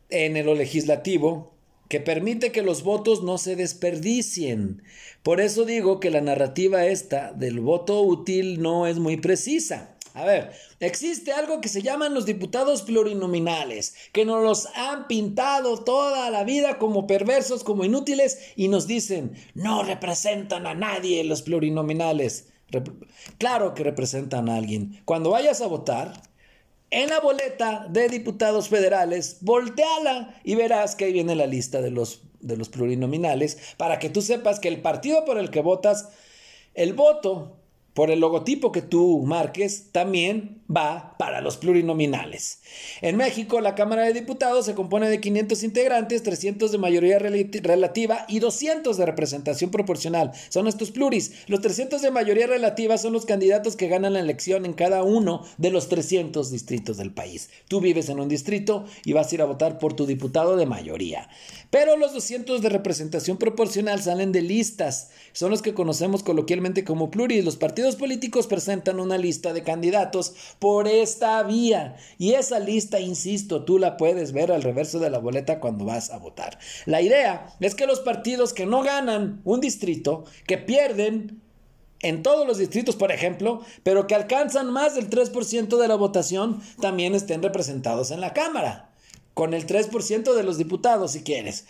en 0.09 0.45
lo 0.45 0.55
legislativo 0.55 1.53
que 1.89 1.99
permite 1.99 2.51
que 2.51 2.61
los 2.61 2.83
votos 2.83 3.21
no 3.21 3.37
se 3.37 3.55
desperdicien. 3.55 4.81
Por 5.23 5.41
eso 5.41 5.65
digo 5.65 5.99
que 5.99 6.09
la 6.09 6.21
narrativa 6.21 6.85
esta 6.85 7.33
del 7.33 7.59
voto 7.59 8.01
útil 8.01 8.61
no 8.61 8.87
es 8.87 8.97
muy 8.97 9.17
precisa. 9.17 9.92
A 10.13 10.25
ver, 10.25 10.51
existe 10.79 11.31
algo 11.31 11.59
que 11.59 11.69
se 11.69 11.81
llaman 11.81 12.13
los 12.13 12.27
diputados 12.27 12.83
plurinominales, 12.83 13.95
que 14.11 14.25
nos 14.25 14.43
los 14.43 14.67
han 14.75 15.07
pintado 15.07 15.83
toda 15.83 16.29
la 16.29 16.43
vida 16.43 16.77
como 16.77 17.07
perversos, 17.07 17.63
como 17.63 17.83
inútiles, 17.83 18.37
y 18.55 18.67
nos 18.67 18.85
dicen, 18.85 19.33
no 19.55 19.81
representan 19.83 20.67
a 20.67 20.75
nadie 20.75 21.23
los 21.23 21.41
plurinominales. 21.41 22.49
claro 23.39 23.73
que 23.73 23.83
representan 23.83 24.49
a 24.49 24.57
alguien. 24.57 25.01
Cuando 25.05 25.31
vayas 25.31 25.61
a 25.61 25.67
votar, 25.67 26.21
en 26.91 27.09
la 27.09 27.19
boleta 27.19 27.87
de 27.89 28.07
diputados 28.07 28.69
federales, 28.69 29.37
volteala 29.41 30.39
y 30.43 30.53
verás 30.53 30.95
que 30.95 31.05
ahí 31.05 31.13
viene 31.13 31.35
la 31.35 31.47
lista 31.47 31.81
de 31.81 31.89
los, 31.89 32.21
de 32.39 32.55
los 32.55 32.69
plurinominales 32.69 33.57
para 33.77 33.97
que 33.97 34.11
tú 34.11 34.21
sepas 34.21 34.59
que 34.59 34.67
el 34.67 34.79
partido 34.79 35.25
por 35.25 35.39
el 35.39 35.49
que 35.49 35.61
votas, 35.61 36.09
el 36.75 36.93
voto 36.93 37.62
por 37.93 38.09
el 38.09 38.19
logotipo 38.19 38.71
que 38.71 38.81
tú 38.81 39.23
marques, 39.25 39.91
también 39.91 40.63
va 40.75 41.15
para 41.19 41.41
los 41.41 41.57
plurinominales. 41.57 42.59
En 43.01 43.17
México, 43.17 43.61
la 43.61 43.75
Cámara 43.75 44.03
de 44.03 44.13
Diputados 44.13 44.65
se 44.65 44.73
compone 44.73 45.09
de 45.09 45.21
500 45.21 45.63
integrantes, 45.63 46.23
300 46.23 46.71
de 46.71 46.77
mayoría 46.77 47.19
relativa 47.19 48.25
y 48.27 48.39
200 48.39 48.97
de 48.97 49.05
representación 49.05 49.69
proporcional. 49.69 50.31
Son 50.49 50.67
estos 50.67 50.91
pluris. 50.91 51.33
Los 51.47 51.61
300 51.61 52.01
de 52.01 52.11
mayoría 52.11 52.47
relativa 52.47 52.97
son 52.97 53.13
los 53.13 53.25
candidatos 53.25 53.75
que 53.75 53.87
ganan 53.87 54.13
la 54.13 54.19
elección 54.19 54.65
en 54.65 54.73
cada 54.73 55.03
uno 55.03 55.45
de 55.57 55.71
los 55.71 55.89
300 55.89 56.51
distritos 56.51 56.97
del 56.97 57.13
país. 57.13 57.49
Tú 57.67 57.81
vives 57.81 58.09
en 58.09 58.19
un 58.19 58.29
distrito 58.29 58.85
y 59.05 59.13
vas 59.13 59.31
a 59.31 59.35
ir 59.35 59.41
a 59.41 59.45
votar 59.45 59.77
por 59.77 59.93
tu 59.93 60.05
diputado 60.05 60.57
de 60.57 60.65
mayoría. 60.65 61.29
Pero 61.69 61.97
los 61.97 62.13
200 62.13 62.61
de 62.61 62.69
representación 62.69 63.37
proporcional 63.37 64.01
salen 64.01 64.31
de 64.31 64.41
listas. 64.41 65.09
Son 65.31 65.51
los 65.51 65.61
que 65.61 65.73
conocemos 65.73 66.23
coloquialmente 66.23 66.83
como 66.83 67.11
pluris. 67.11 67.45
Los 67.45 67.57
partidos 67.83 67.99
políticos 67.99 68.47
presentan 68.47 69.01
una 69.01 69.17
lista 69.17 69.51
de 69.51 69.61
candidatos 69.61 70.33
por 70.57 70.87
esta 70.87 71.43
vía. 71.43 71.97
Y 72.17 72.31
esa 72.31 72.59
lista, 72.59 73.01
insisto, 73.01 73.65
tú 73.65 73.77
la 73.77 73.97
puedes 73.97 74.31
ver 74.31 74.53
al 74.53 74.61
reverso 74.61 74.99
de 74.99 75.09
la 75.09 75.19
boleta 75.19 75.59
cuando 75.59 75.83
vas 75.83 76.09
a 76.09 76.17
votar. 76.17 76.57
La 76.85 77.01
idea 77.01 77.53
es 77.59 77.75
que 77.75 77.85
los 77.85 77.99
partidos 77.99 78.53
que 78.53 78.65
no 78.65 78.83
ganan 78.83 79.41
un 79.43 79.59
distrito, 79.59 80.23
que 80.47 80.57
pierden 80.57 81.41
en 81.99 82.23
todos 82.23 82.47
los 82.47 82.57
distritos, 82.57 82.95
por 82.95 83.11
ejemplo, 83.11 83.59
pero 83.83 84.07
que 84.07 84.15
alcanzan 84.15 84.71
más 84.71 84.95
del 84.95 85.09
3% 85.09 85.77
de 85.77 85.87
la 85.89 85.95
votación, 85.95 86.61
también 86.79 87.15
estén 87.15 87.43
representados 87.43 88.11
en 88.11 88.21
la 88.21 88.31
Cámara 88.31 88.91
con 89.33 89.53
el 89.53 89.67
3% 89.67 90.33
de 90.33 90.43
los 90.43 90.57
diputados, 90.57 91.11
si 91.11 91.23
quieres. 91.23 91.65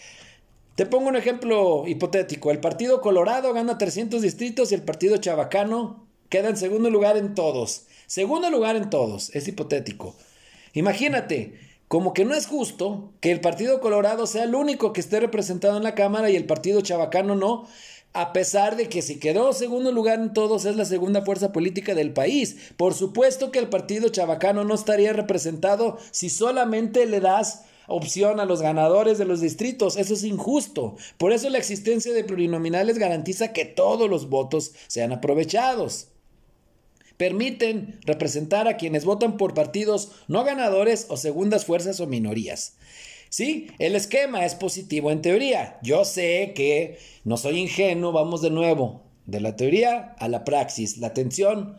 Te 0.76 0.86
pongo 0.86 1.08
un 1.08 1.16
ejemplo 1.16 1.88
hipotético. 1.88 2.52
El 2.52 2.60
Partido 2.60 3.02
Colorado 3.02 3.52
gana 3.54 3.80
300 3.80 4.22
distritos 4.22 4.72
y 4.72 4.76
el 4.76 4.84
Partido 4.84 5.18
Chabacano 5.18 6.03
queda 6.34 6.50
en 6.50 6.58
segundo 6.58 6.90
lugar 6.90 7.16
en 7.16 7.36
todos. 7.36 7.84
Segundo 8.08 8.50
lugar 8.50 8.76
en 8.76 8.90
todos. 8.90 9.30
Es 9.36 9.48
hipotético. 9.48 10.16
Imagínate, 10.74 11.54
como 11.88 12.16
que 12.16 12.26
no 12.26 12.34
es 12.34 12.48
justo 12.48 13.14
que 13.20 13.32
el 13.32 13.40
Partido 13.40 13.80
Colorado 13.82 14.26
sea 14.26 14.46
el 14.46 14.56
único 14.56 14.94
que 14.94 15.02
esté 15.02 15.20
representado 15.20 15.78
en 15.78 15.84
la 15.84 15.94
Cámara 15.94 16.32
y 16.32 16.36
el 16.36 16.48
Partido 16.48 16.82
Chabacano 16.82 17.36
no 17.36 17.68
a 18.14 18.34
pesar 18.34 18.78
de 18.78 18.90
que 18.90 19.04
si 19.04 19.20
quedó 19.20 19.54
segundo 19.54 19.92
lugar 19.92 20.20
en 20.20 20.34
todos 20.34 20.66
es 20.66 20.76
la 20.76 20.86
segunda 20.86 21.24
fuerza 21.24 21.52
política 21.52 21.94
del 21.94 22.14
país. 22.14 22.58
Por 22.78 22.96
supuesto 22.96 23.52
que 23.52 23.60
el 23.60 23.70
partido 23.70 24.10
chabacano 24.10 24.64
no 24.64 24.74
estaría 24.76 25.14
representado 25.14 25.98
si 26.12 26.30
solamente 26.30 27.06
le 27.08 27.20
das 27.20 27.66
opción 27.88 28.40
a 28.40 28.46
los 28.46 28.62
ganadores 28.62 29.18
de 29.18 29.26
los 29.26 29.42
distritos. 29.42 29.98
Eso 29.98 30.14
es 30.14 30.24
injusto. 30.24 30.96
Por 31.18 31.32
eso 31.32 31.50
la 31.50 31.58
existencia 31.58 32.14
de 32.14 32.24
plurinominales 32.24 33.00
garantiza 33.00 33.52
que 33.52 33.66
todos 33.66 34.10
los 34.10 34.30
votos 34.30 34.74
sean 34.88 35.12
aprovechados. 35.12 36.13
Permiten 37.18 38.00
representar 38.06 38.68
a 38.68 38.78
quienes 38.78 39.06
votan 39.06 39.38
por 39.38 39.54
partidos 39.54 40.12
no 40.28 40.44
ganadores 40.44 41.06
o 41.10 41.18
segundas 41.18 41.66
fuerzas 41.66 42.00
o 42.00 42.08
minorías. 42.08 42.78
Sí, 43.30 43.68
el 43.80 43.96
esquema 43.96 44.46
es 44.46 44.56
positivo 44.56 45.12
en 45.12 45.22
teoría. 45.22 45.80
Yo 45.82 46.06
sé 46.06 46.54
que 46.56 47.00
no 47.24 47.38
soy 47.38 47.60
ingenuo, 47.60 48.12
vamos 48.12 48.42
de 48.42 48.52
nuevo, 48.52 49.02
de 49.26 49.42
la 49.42 49.56
teoría 49.56 50.16
a 50.20 50.28
la 50.28 50.44
praxis, 50.44 50.98
la 50.98 51.14
tensión 51.14 51.78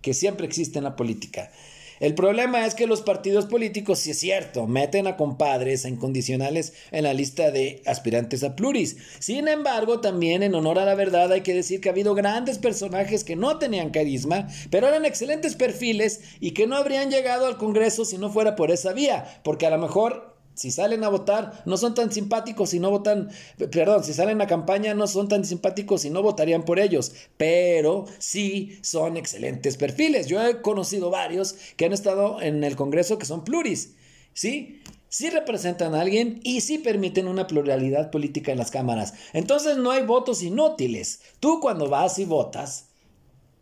que 0.00 0.14
siempre 0.14 0.46
existe 0.46 0.78
en 0.78 0.84
la 0.84 0.96
política. 0.96 1.50
El 1.98 2.14
problema 2.14 2.66
es 2.66 2.74
que 2.74 2.86
los 2.86 3.00
partidos 3.00 3.46
políticos, 3.46 4.00
si 4.00 4.10
es 4.10 4.18
cierto, 4.18 4.66
meten 4.66 5.06
a 5.06 5.16
compadres, 5.16 5.84
a 5.84 5.88
incondicionales 5.88 6.74
en 6.90 7.04
la 7.04 7.14
lista 7.14 7.50
de 7.50 7.82
aspirantes 7.86 8.44
a 8.44 8.54
pluris. 8.54 8.98
Sin 9.18 9.48
embargo, 9.48 10.00
también 10.00 10.42
en 10.42 10.54
honor 10.54 10.78
a 10.78 10.84
la 10.84 10.94
verdad 10.94 11.32
hay 11.32 11.40
que 11.40 11.54
decir 11.54 11.80
que 11.80 11.88
ha 11.88 11.92
habido 11.92 12.14
grandes 12.14 12.58
personajes 12.58 13.24
que 13.24 13.36
no 13.36 13.58
tenían 13.58 13.90
carisma, 13.90 14.48
pero 14.70 14.88
eran 14.88 15.06
excelentes 15.06 15.54
perfiles 15.54 16.20
y 16.38 16.50
que 16.50 16.66
no 16.66 16.76
habrían 16.76 17.10
llegado 17.10 17.46
al 17.46 17.56
Congreso 17.56 18.04
si 18.04 18.18
no 18.18 18.30
fuera 18.30 18.56
por 18.56 18.70
esa 18.70 18.92
vía, 18.92 19.40
porque 19.42 19.66
a 19.66 19.70
lo 19.70 19.78
mejor 19.78 20.35
si 20.56 20.70
salen 20.70 21.04
a 21.04 21.10
votar, 21.10 21.62
no 21.66 21.76
son 21.76 21.94
tan 21.94 22.10
simpáticos 22.10 22.72
y 22.72 22.80
no 22.80 22.90
votan, 22.90 23.28
perdón, 23.70 24.02
si 24.02 24.14
salen 24.14 24.40
a 24.40 24.46
campaña, 24.46 24.94
no 24.94 25.06
son 25.06 25.28
tan 25.28 25.44
simpáticos 25.44 26.06
y 26.06 26.10
no 26.10 26.22
votarían 26.22 26.64
por 26.64 26.78
ellos, 26.78 27.12
pero 27.36 28.06
sí 28.18 28.78
son 28.80 29.18
excelentes 29.18 29.76
perfiles. 29.76 30.26
Yo 30.26 30.42
he 30.42 30.62
conocido 30.62 31.10
varios 31.10 31.56
que 31.76 31.84
han 31.84 31.92
estado 31.92 32.40
en 32.40 32.64
el 32.64 32.74
Congreso 32.74 33.18
que 33.18 33.26
son 33.26 33.44
pluris, 33.44 33.94
¿sí? 34.32 34.80
Sí 35.10 35.28
representan 35.28 35.94
a 35.94 36.00
alguien 36.00 36.40
y 36.42 36.62
sí 36.62 36.78
permiten 36.78 37.28
una 37.28 37.46
pluralidad 37.46 38.10
política 38.10 38.50
en 38.50 38.58
las 38.58 38.70
cámaras. 38.70 39.12
Entonces 39.34 39.76
no 39.76 39.90
hay 39.90 40.04
votos 40.04 40.42
inútiles. 40.42 41.20
Tú 41.38 41.60
cuando 41.60 41.88
vas 41.88 42.18
y 42.18 42.24
votas, 42.24 42.88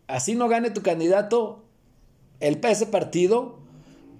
así 0.07 0.37
no 0.37 0.49
gane 0.49 0.71
tu 0.71 0.83
candidato, 0.83 1.65
el 2.39 2.61
ese 2.65 2.87
partido 2.87 3.63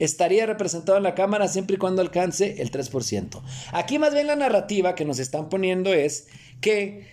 estaría 0.04 0.46
representado 0.46 0.99
en 0.99 1.04
la 1.04 1.14
Cámara 1.14 1.49
siempre 1.49 1.76
y 1.76 1.78
cuando 1.78 2.02
alcance 2.02 2.61
el 2.61 2.70
3%. 2.70 3.40
Aquí 3.73 3.99
más 3.99 4.14
bien 4.14 4.26
la 4.26 4.37
narrativa 4.37 4.94
que 4.94 5.04
nos 5.04 5.18
están 5.18 5.49
poniendo 5.49 5.92
es 5.92 6.28
que 6.61 7.06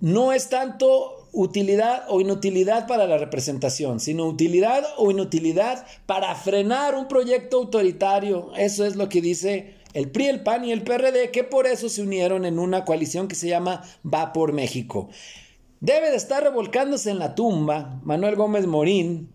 no 0.00 0.32
es 0.32 0.48
tanto 0.48 1.28
utilidad 1.32 2.04
o 2.08 2.20
inutilidad 2.20 2.86
para 2.86 3.06
la 3.06 3.18
representación, 3.18 4.00
sino 4.00 4.26
utilidad 4.26 4.84
o 4.98 5.10
inutilidad 5.10 5.86
para 6.06 6.34
frenar 6.34 6.94
un 6.94 7.08
proyecto 7.08 7.58
autoritario. 7.58 8.52
Eso 8.56 8.84
es 8.84 8.96
lo 8.96 9.08
que 9.08 9.20
dice 9.20 9.74
el 9.94 10.10
PRI, 10.10 10.26
el 10.26 10.42
PAN 10.42 10.64
y 10.64 10.72
el 10.72 10.82
PRD, 10.82 11.30
que 11.30 11.44
por 11.44 11.66
eso 11.66 11.88
se 11.88 12.02
unieron 12.02 12.44
en 12.44 12.58
una 12.58 12.84
coalición 12.84 13.28
que 13.28 13.34
se 13.34 13.48
llama 13.48 13.82
Va 14.04 14.32
por 14.32 14.52
México. 14.52 15.08
Debe 15.80 16.10
de 16.10 16.16
estar 16.16 16.42
revolcándose 16.42 17.10
en 17.10 17.18
la 17.18 17.34
tumba 17.34 18.00
Manuel 18.04 18.36
Gómez 18.36 18.66
Morín, 18.66 19.31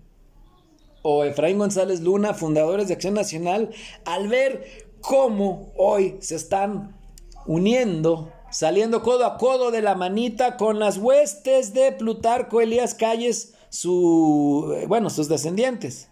o 1.10 1.24
Efraín 1.24 1.58
González 1.58 2.02
Luna, 2.02 2.34
fundadores 2.34 2.90
de 2.90 2.96
Acción 2.96 3.14
Nacional, 3.14 3.70
al 4.04 4.28
ver 4.28 4.90
cómo 5.00 5.72
hoy 5.78 6.18
se 6.20 6.36
están 6.36 6.98
uniendo, 7.46 8.30
saliendo 8.52 9.02
codo 9.04 9.26
a 9.26 9.38
codo 9.38 9.72
de 9.72 9.82
la 9.82 9.96
manita 9.96 10.58
con 10.58 10.80
las 10.80 10.98
huestes 10.98 11.74
de 11.74 11.94
Plutarco 11.94 12.60
Elías 12.60 12.94
Calles, 12.94 13.54
su, 13.70 14.86
bueno, 14.90 15.10
sus 15.10 15.30
descendientes. 15.30 16.10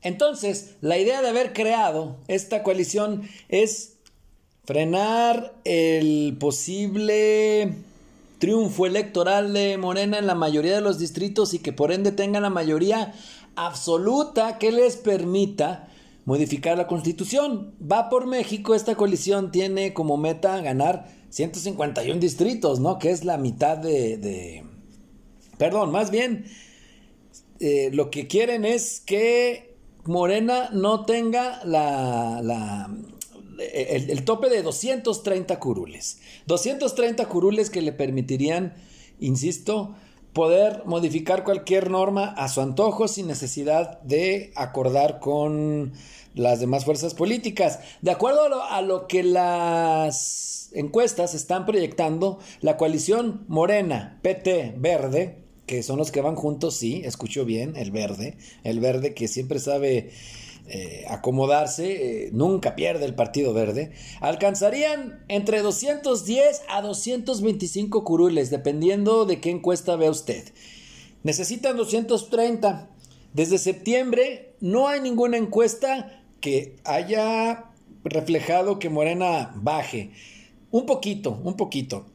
Entonces, 0.00 0.76
la 0.80 0.96
idea 0.96 1.20
de 1.20 1.28
haber 1.28 1.52
creado 1.52 2.16
esta 2.26 2.62
coalición 2.62 3.28
es 3.50 3.98
frenar 4.64 5.52
el 5.64 6.38
posible 6.40 7.74
triunfo 8.38 8.86
electoral 8.86 9.52
de 9.52 9.76
Morena 9.78 10.18
en 10.18 10.26
la 10.26 10.34
mayoría 10.34 10.74
de 10.74 10.80
los 10.80 10.98
distritos 10.98 11.54
y 11.54 11.58
que 11.58 11.72
por 11.72 11.92
ende 11.92 12.12
tenga 12.12 12.40
la 12.40 12.50
mayoría 12.50 13.14
absoluta 13.56 14.58
que 14.58 14.70
les 14.70 14.96
permita 14.96 15.88
modificar 16.24 16.76
la 16.76 16.86
constitución. 16.86 17.74
Va 17.80 18.08
por 18.08 18.26
México, 18.26 18.74
esta 18.74 18.94
coalición 18.94 19.50
tiene 19.50 19.94
como 19.94 20.16
meta 20.16 20.60
ganar 20.60 21.08
151 21.30 22.20
distritos, 22.20 22.80
¿no? 22.80 22.98
Que 22.98 23.10
es 23.10 23.24
la 23.24 23.38
mitad 23.38 23.78
de... 23.78 24.64
Perdón, 25.58 25.90
más 25.90 26.10
bien, 26.10 26.44
eh, 27.60 27.90
lo 27.92 28.10
que 28.10 28.26
quieren 28.26 28.64
es 28.64 29.00
que 29.00 29.74
Morena 30.04 30.68
no 30.72 31.04
tenga 31.06 31.64
la, 31.64 32.90
el, 33.58 34.10
el, 34.10 34.24
tope 34.24 34.50
de 34.50 34.62
230 34.62 35.58
curules. 35.58 36.20
230 36.46 37.26
curules 37.26 37.70
que 37.70 37.80
le 37.80 37.92
permitirían, 37.92 38.74
insisto, 39.18 39.94
poder 40.36 40.82
modificar 40.84 41.44
cualquier 41.44 41.90
norma 41.90 42.26
a 42.36 42.48
su 42.48 42.60
antojo 42.60 43.08
sin 43.08 43.26
necesidad 43.26 44.02
de 44.02 44.52
acordar 44.54 45.18
con 45.18 45.94
las 46.34 46.60
demás 46.60 46.84
fuerzas 46.84 47.14
políticas. 47.14 47.78
De 48.02 48.10
acuerdo 48.10 48.62
a 48.62 48.82
lo, 48.82 49.06
que 49.06 49.22
las 49.22 50.68
encuestas 50.74 51.32
están 51.32 51.64
proyectando, 51.64 52.38
la 52.60 52.76
coalición 52.76 53.46
Morena, 53.48 54.18
PT, 54.20 54.74
Verde, 54.76 55.38
que 55.64 55.82
son 55.82 55.96
los 55.96 56.12
que 56.12 56.20
van 56.20 56.36
juntos, 56.36 56.76
sí, 56.76 57.00
escucho 57.06 57.46
bien, 57.46 57.74
el 57.74 57.90
verde, 57.90 58.36
el 58.62 58.78
verde 58.78 59.14
que 59.14 59.28
siempre 59.28 59.58
sabe 59.58 60.10
eh, 60.68 61.04
acomodarse, 61.08 62.26
eh, 62.26 62.30
nunca 62.32 62.74
pierde 62.74 63.04
el 63.04 63.14
Partido 63.14 63.52
Verde, 63.52 63.92
alcanzarían 64.20 65.24
entre 65.28 65.62
210 65.62 66.62
a 66.68 66.82
225 66.82 68.04
curules, 68.04 68.50
dependiendo 68.50 69.26
de 69.26 69.40
qué 69.40 69.50
encuesta 69.50 69.96
vea 69.96 70.10
usted. 70.10 70.44
Necesitan 71.22 71.76
230. 71.76 72.90
Desde 73.32 73.58
septiembre 73.58 74.54
no 74.60 74.88
hay 74.88 75.00
ninguna 75.00 75.36
encuesta 75.36 76.22
que 76.40 76.76
haya 76.84 77.66
reflejado 78.04 78.78
que 78.78 78.88
Morena 78.88 79.52
baje. 79.56 80.10
Un 80.70 80.86
poquito, 80.86 81.40
un 81.44 81.56
poquito 81.56 82.06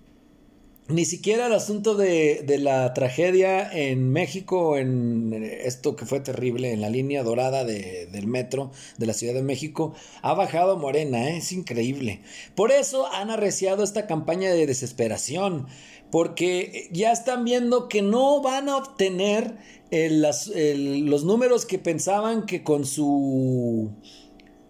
ni 0.88 1.06
siquiera 1.06 1.48
el 1.48 1.54
asunto 1.54 1.96
de, 1.96 2.44
la 2.60 2.94
tragedia 2.94 3.72
en 3.72 4.12
México, 4.12 4.78
en 4.78 5.34
esto 5.34 5.96
que 5.96 6.06
fue 6.06 6.20
terrible, 6.20 6.74
en 6.74 6.82
la 6.82 6.90
línea 6.90 7.24
dorada 7.24 7.64
del 7.64 8.28
metro 8.28 8.72
de 8.98 9.06
la 9.06 9.14
Ciudad 9.14 9.34
de 9.34 9.44
México, 9.44 9.94
ha 10.22 10.34
bajado 10.34 10.78
Morena, 10.78 11.30
¿eh? 11.30 11.38
es 11.38 11.52
increíble. 11.52 12.22
Por 12.56 12.72
eso 12.72 13.08
han 13.12 13.30
arreciado 13.30 13.84
esta 13.84 14.08
campaña 14.08 14.52
de 14.52 14.68
desesperación, 14.68 15.68
porque 16.12 16.90
ya 16.92 17.12
están 17.12 17.46
viendo 17.46 17.88
que 17.88 18.02
no 18.02 18.42
van 18.42 18.68
a 18.68 18.78
obtener 18.78 19.58
los 19.92 21.24
números 21.24 21.66
que 21.66 21.80
pensaban 21.80 22.46
que 22.46 22.64
con 22.64 22.86
su 22.86 23.92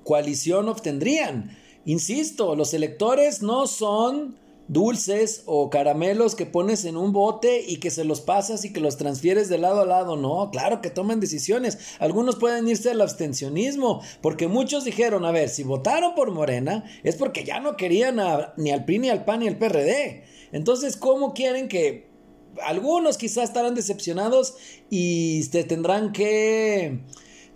coalición 0.03 0.69
obtendrían. 0.69 1.57
Insisto, 1.83 2.55
los 2.55 2.75
electores 2.75 3.41
no 3.41 3.65
son 3.65 4.40
dulces 4.71 5.43
o 5.47 5.69
caramelos 5.69 6.33
que 6.33 6.45
pones 6.45 6.85
en 6.85 6.95
un 6.95 7.11
bote 7.11 7.61
y 7.67 7.77
que 7.77 7.91
se 7.91 8.05
los 8.05 8.21
pasas 8.21 8.63
y 8.63 8.71
que 8.71 8.79
los 8.79 8.95
transfieres 8.95 9.49
de 9.49 9.57
lado 9.57 9.81
a 9.81 9.85
lado. 9.85 10.15
No, 10.15 10.49
claro 10.49 10.81
que 10.81 10.89
toman 10.89 11.19
decisiones. 11.19 11.77
Algunos 11.99 12.37
pueden 12.37 12.67
irse 12.69 12.91
al 12.91 13.01
abstencionismo, 13.01 14.01
porque 14.21 14.47
muchos 14.47 14.85
dijeron, 14.85 15.25
a 15.25 15.31
ver, 15.31 15.49
si 15.49 15.63
votaron 15.63 16.15
por 16.15 16.31
Morena 16.31 16.85
es 17.03 17.17
porque 17.17 17.43
ya 17.43 17.59
no 17.59 17.75
querían 17.75 18.21
ni 18.55 18.71
al 18.71 18.85
PRI, 18.85 18.99
ni 18.99 19.09
al 19.09 19.25
PAN, 19.25 19.41
ni 19.41 19.49
al 19.49 19.57
PRD. 19.57 20.23
Entonces, 20.53 20.95
¿cómo 20.95 21.33
quieren 21.33 21.67
que 21.67 22.09
algunos 22.63 23.17
quizás 23.17 23.45
estarán 23.45 23.75
decepcionados 23.75 24.55
y 24.89 25.43
se 25.51 25.65
tendrán 25.65 26.13
que 26.13 27.01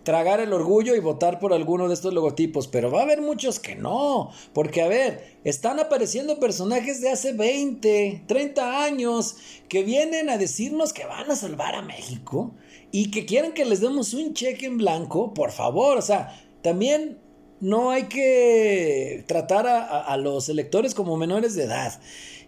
tragar 0.05 0.39
el 0.39 0.53
orgullo 0.53 0.95
y 0.95 1.01
votar 1.01 1.39
por 1.39 1.51
alguno 1.51 1.89
de 1.89 1.95
estos 1.95 2.13
logotipos, 2.13 2.67
pero 2.69 2.89
va 2.89 3.01
a 3.01 3.03
haber 3.03 3.21
muchos 3.21 3.59
que 3.59 3.75
no, 3.75 4.29
porque 4.53 4.81
a 4.81 4.87
ver, 4.87 5.39
están 5.43 5.79
apareciendo 5.79 6.39
personajes 6.39 7.01
de 7.01 7.09
hace 7.09 7.33
20, 7.33 8.23
30 8.25 8.83
años 8.85 9.35
que 9.67 9.83
vienen 9.83 10.29
a 10.29 10.37
decirnos 10.37 10.93
que 10.93 11.05
van 11.05 11.29
a 11.29 11.35
salvar 11.35 11.75
a 11.75 11.81
México 11.81 12.53
y 12.91 13.11
que 13.11 13.25
quieren 13.25 13.53
que 13.53 13.65
les 13.65 13.81
demos 13.81 14.13
un 14.13 14.33
cheque 14.33 14.67
en 14.67 14.77
blanco, 14.77 15.33
por 15.33 15.51
favor, 15.51 15.97
o 15.97 16.01
sea, 16.01 16.39
también 16.61 17.19
no 17.59 17.89
hay 17.89 18.03
que 18.03 19.25
tratar 19.27 19.65
a, 19.67 20.15
los 20.17 20.49
electores 20.49 20.93
como 20.93 21.17
menores 21.17 21.55
de 21.55 21.63
edad. 21.63 21.99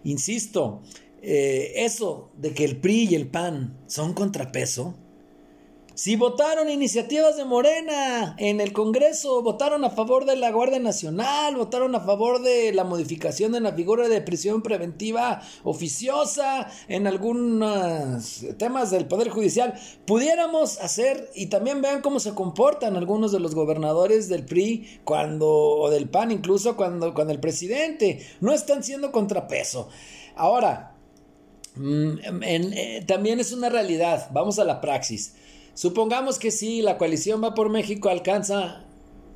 Insisto, 0.04 0.80
eh, 1.22 1.72
eso 1.76 2.30
de 2.36 2.54
que 2.54 2.64
el 2.64 2.76
PRI 2.76 3.08
y 3.10 3.14
el 3.16 3.26
PAN 3.26 3.76
son 3.88 4.14
contrapeso, 4.14 4.96
si 5.98 6.14
votaron 6.14 6.70
iniciativas 6.70 7.36
de 7.36 7.44
Morena 7.44 8.36
en 8.38 8.60
el 8.60 8.72
Congreso, 8.72 9.42
votaron 9.42 9.84
a 9.84 9.90
favor 9.90 10.26
de 10.26 10.36
la 10.36 10.52
Guardia 10.52 10.78
Nacional, 10.78 11.56
votaron 11.56 11.92
a 11.96 12.00
favor 12.00 12.40
de 12.40 12.72
la 12.72 12.84
modificación 12.84 13.50
de 13.50 13.58
la 13.58 13.72
figura 13.72 14.06
de 14.06 14.20
prisión 14.20 14.62
preventiva 14.62 15.42
oficiosa 15.64 16.70
en 16.86 17.08
algunos 17.08 18.44
temas 18.58 18.92
del 18.92 19.08
Poder 19.08 19.30
Judicial, 19.30 19.74
pudiéramos 20.06 20.78
hacer, 20.78 21.32
y 21.34 21.46
también 21.46 21.82
vean 21.82 22.00
cómo 22.00 22.20
se 22.20 22.32
comportan 22.32 22.96
algunos 22.96 23.32
de 23.32 23.40
los 23.40 23.56
gobernadores 23.56 24.28
del 24.28 24.44
PRI 24.44 25.00
cuando, 25.02 25.48
o 25.48 25.90
del 25.90 26.08
PAN 26.08 26.30
incluso 26.30 26.76
cuando, 26.76 27.12
cuando 27.12 27.32
el 27.32 27.40
presidente, 27.40 28.24
no 28.40 28.52
están 28.52 28.84
siendo 28.84 29.10
contrapeso. 29.10 29.88
Ahora, 30.36 30.94
mm, 31.74 32.18
eh, 32.44 33.04
también 33.04 33.40
es 33.40 33.50
una 33.50 33.68
realidad, 33.68 34.30
vamos 34.32 34.60
a 34.60 34.64
la 34.64 34.80
praxis. 34.80 35.34
Supongamos 35.78 36.40
que 36.40 36.50
sí, 36.50 36.82
la 36.82 36.98
coalición 36.98 37.40
va 37.40 37.54
por 37.54 37.68
México, 37.68 38.08
alcanza 38.08 38.84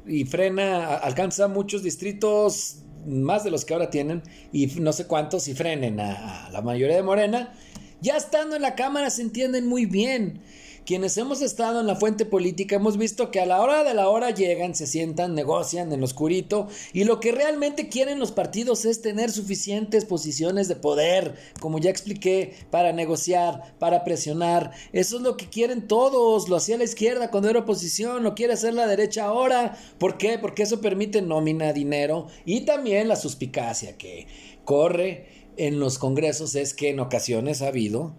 y 0.04 0.24
frena, 0.24 0.96
alcanza 0.96 1.46
muchos 1.46 1.84
distritos, 1.84 2.78
más 3.06 3.44
de 3.44 3.52
los 3.52 3.64
que 3.64 3.74
ahora 3.74 3.90
tienen, 3.90 4.24
y 4.52 4.66
no 4.66 4.92
sé 4.92 5.06
cuántos, 5.06 5.46
y 5.46 5.54
frenen 5.54 6.00
a, 6.00 6.46
a 6.46 6.50
la 6.50 6.60
mayoría 6.60 6.96
de 6.96 7.04
Morena. 7.04 7.54
Ya 8.00 8.16
estando 8.16 8.56
en 8.56 8.62
la 8.62 8.74
Cámara 8.74 9.08
se 9.10 9.22
entienden 9.22 9.68
muy 9.68 9.86
bien. 9.86 10.42
Quienes 10.84 11.16
hemos 11.16 11.42
estado 11.42 11.80
en 11.80 11.86
la 11.86 11.94
fuente 11.94 12.26
política 12.26 12.74
hemos 12.74 12.98
visto 12.98 13.30
que 13.30 13.38
a 13.38 13.46
la 13.46 13.60
hora 13.60 13.84
de 13.84 13.94
la 13.94 14.08
hora 14.08 14.30
llegan, 14.30 14.74
se 14.74 14.88
sientan, 14.88 15.32
negocian 15.32 15.92
en 15.92 16.00
lo 16.00 16.06
oscurito 16.06 16.66
y 16.92 17.04
lo 17.04 17.20
que 17.20 17.30
realmente 17.30 17.88
quieren 17.88 18.18
los 18.18 18.32
partidos 18.32 18.84
es 18.84 19.00
tener 19.00 19.30
suficientes 19.30 20.04
posiciones 20.04 20.66
de 20.66 20.74
poder, 20.74 21.36
como 21.60 21.78
ya 21.78 21.88
expliqué, 21.88 22.54
para 22.72 22.92
negociar, 22.92 23.76
para 23.78 24.02
presionar. 24.02 24.72
Eso 24.92 25.18
es 25.18 25.22
lo 25.22 25.36
que 25.36 25.48
quieren 25.48 25.86
todos, 25.86 26.48
lo 26.48 26.56
hacía 26.56 26.78
la 26.78 26.84
izquierda 26.84 27.30
cuando 27.30 27.48
era 27.48 27.60
oposición, 27.60 28.24
lo 28.24 28.34
quiere 28.34 28.54
hacer 28.54 28.74
la 28.74 28.88
derecha 28.88 29.26
ahora. 29.26 29.78
¿Por 29.98 30.18
qué? 30.18 30.36
Porque 30.40 30.64
eso 30.64 30.80
permite 30.80 31.22
nómina, 31.22 31.72
dinero 31.72 32.26
y 32.44 32.62
también 32.62 33.06
la 33.06 33.14
suspicacia 33.14 33.96
que 33.96 34.26
corre 34.64 35.28
en 35.56 35.78
los 35.78 35.98
congresos 35.98 36.56
es 36.56 36.74
que 36.74 36.90
en 36.90 36.98
ocasiones 36.98 37.62
ha 37.62 37.68
habido 37.68 38.16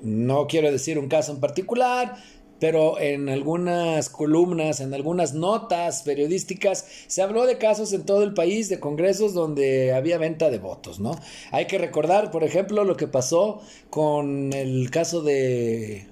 no 0.00 0.46
quiero 0.46 0.70
decir 0.70 0.98
un 0.98 1.08
caso 1.08 1.32
en 1.32 1.40
particular, 1.40 2.16
pero 2.60 2.98
en 2.98 3.28
algunas 3.28 4.08
columnas, 4.08 4.80
en 4.80 4.92
algunas 4.92 5.34
notas 5.34 6.02
periodísticas, 6.02 6.86
se 7.06 7.22
habló 7.22 7.46
de 7.46 7.58
casos 7.58 7.92
en 7.92 8.04
todo 8.04 8.24
el 8.24 8.34
país, 8.34 8.68
de 8.68 8.80
congresos 8.80 9.32
donde 9.32 9.92
había 9.92 10.18
venta 10.18 10.50
de 10.50 10.58
votos, 10.58 10.98
¿no? 10.98 11.12
Hay 11.52 11.66
que 11.66 11.78
recordar, 11.78 12.30
por 12.30 12.42
ejemplo, 12.42 12.84
lo 12.84 12.96
que 12.96 13.06
pasó 13.06 13.60
con 13.90 14.52
el 14.52 14.90
caso 14.90 15.22
de 15.22 16.08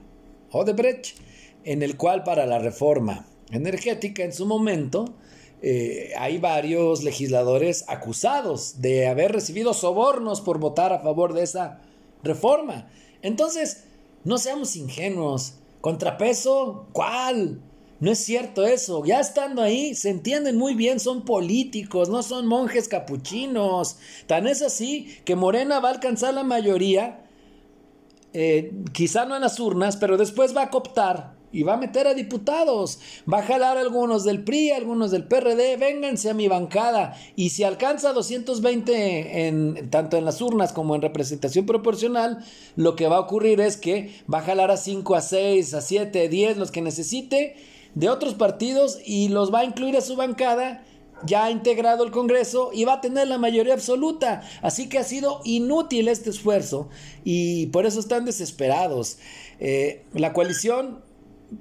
Odebrecht, 0.53 1.19
en 1.65 1.83
el 1.83 1.97
cual 1.97 2.23
para 2.23 2.47
la 2.47 2.61
reforma 2.61 3.27
energética 3.51 4.23
en 4.23 4.33
su 4.33 4.47
momento, 4.47 5.17
eh, 5.63 6.13
hay 6.19 6.39
varios 6.39 7.03
legisladores 7.03 7.85
acusados 7.89 8.81
de 8.81 9.09
haber 9.09 9.33
recibido 9.33 9.75
sobornos 9.75 10.41
por 10.41 10.59
votar 10.59 10.93
a 10.93 11.01
favor 11.01 11.33
de 11.33 11.43
esa 11.43 11.81
reforma. 12.23 12.89
Entonces, 13.23 13.85
no 14.25 14.39
seamos 14.39 14.77
ingenuos. 14.77 15.55
¿Contrapeso? 15.81 16.89
¿Cuál? 16.93 17.61
No 18.01 18.11
es 18.11 18.19
cierto 18.19 18.67
eso. 18.67 19.05
Ya 19.05 19.21
estando 19.21 19.63
ahí, 19.63 19.95
se 19.95 20.11
entienden 20.11 20.57
muy 20.57 20.75
bien, 20.75 21.01
son 21.01 21.25
políticos, 21.25 22.09
no 22.09 22.23
son 22.23 22.47
monjes 22.47 22.89
capuchinos. 22.89 23.99
Tan 24.27 24.47
es 24.47 24.63
así 24.63 25.19
que 25.25 25.37
Morena 25.37 25.81
va 25.81 25.89
a 25.89 25.93
alcanzar 25.93 26.35
la 26.35 26.45
mayoría, 26.45 27.25
eh, 28.33 28.73
quizá 28.93 29.25
no 29.25 29.37
en 29.37 29.43
las 29.43 29.59
urnas, 29.61 29.97
pero 29.97 30.17
después 30.17 30.55
va 30.55 30.65
a 30.65 30.71
cooptar 30.71 31.36
y 31.53 31.63
va 31.63 31.75
a 31.75 31.77
meter 31.77 32.07
a 32.07 32.15
diputados, 32.15 32.99
va 33.33 33.39
a 33.39 33.43
jalar 33.43 33.79
algunos 33.79 34.25
del 34.25 34.45
PRI, 34.45 34.73
algunos 34.73 35.11
del 35.11 35.27
PRD, 35.27 35.77
vénganse 35.77 36.31
a 36.31 36.35
mi 36.35 36.49
bancada 36.49 37.17
y 37.35 37.51
si 37.51 37.65
alcanza 37.65 38.13
220 38.13 39.47
en 39.47 39.91
tanto 39.91 40.17
en 40.17 40.25
las 40.25 40.41
urnas 40.41 40.73
como 40.73 40.95
en 40.95 41.03
representación 41.03 41.67
proporcional, 41.67 42.45
lo 42.77 42.97
que 42.97 43.09
va 43.09 43.17
a 43.17 43.21
ocurrir 43.21 43.61
es 43.61 43.77
que 43.77 44.15
va 44.33 44.39
a 44.39 44.43
jalar 44.43 44.71
a 44.71 44.77
5, 44.77 45.15
a 45.15 45.21
6, 45.21 45.75
a 45.75 45.81
7, 45.81 46.29
10 46.29 46.57
los 46.57 46.71
que 46.71 46.83
necesite 46.83 47.57
de 47.95 48.11
otros 48.11 48.35
partidos 48.35 48.99
y 49.05 49.29
los 49.29 49.53
va 49.53 49.61
a 49.61 49.65
incluir 49.65 49.97
a 49.97 50.03
su 50.03 50.17
bancada 50.17 50.85
ya 51.25 51.45
ha 51.45 51.51
integrado 51.51 52.05
el 52.05 52.11
Congreso 52.11 52.71
y 52.73 52.85
va 52.85 52.95
a 52.95 53.01
tener 53.01 53.29
la 53.29 53.39
mayoría 53.39 53.75
absoluta. 53.75 54.43
Así 54.63 54.89
que 54.89 54.99
ha 54.99 55.05
sido 55.05 55.41
inútil 55.45 56.09
este 56.09 56.31
esfuerzo 56.31 56.89
y 57.25 57.67
por 57.69 57.87
eso 57.87 58.01
están 58.01 58.25
desesperados. 58.25 59.19
Eh, 59.59 60.05
la 60.13 60.33
coalición 60.33 61.06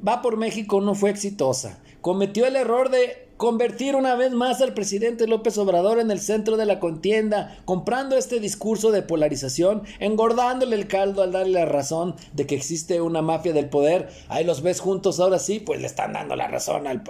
Va 0.08 0.22
por 0.22 0.38
México 0.38 0.82
no 0.82 0.96
fue 0.96 1.10
exitosa. 1.10 1.80
Cometió 2.02 2.46
el 2.46 2.56
error 2.56 2.90
de 2.90 3.26
convertir 3.38 3.96
una 3.96 4.16
vez 4.16 4.32
más 4.32 4.62
al 4.62 4.74
presidente 4.74 5.28
López 5.28 5.58
Obrador 5.58 6.00
en 6.00 6.10
el 6.10 6.20
centro 6.20 6.58
de 6.58 6.66
la 6.66 6.80
contienda, 6.80 7.58
comprando 7.66 8.18
este 8.18 8.40
discurso 8.40 8.92
de 8.92 9.02
polarización, 9.02 9.84
engordándole 10.00 10.76
el 10.76 10.88
caldo 10.88 11.22
al 11.22 11.32
darle 11.32 11.60
la 11.60 11.66
razón 11.66 12.16
de 12.34 12.48
que 12.48 12.56
existe 12.56 13.02
una 13.02 13.22
mafia 13.22 13.54
del 13.54 13.70
poder. 13.70 14.10
Ahí 14.30 14.44
los 14.44 14.62
ves 14.62 14.80
juntos 14.80 15.20
ahora 15.20 15.40
sí, 15.40 15.60
pues 15.60 15.82
le 15.82 15.88
están 15.88 16.14
dando 16.14 16.36
la 16.36 16.48
razón 16.48 16.88
al, 16.88 17.04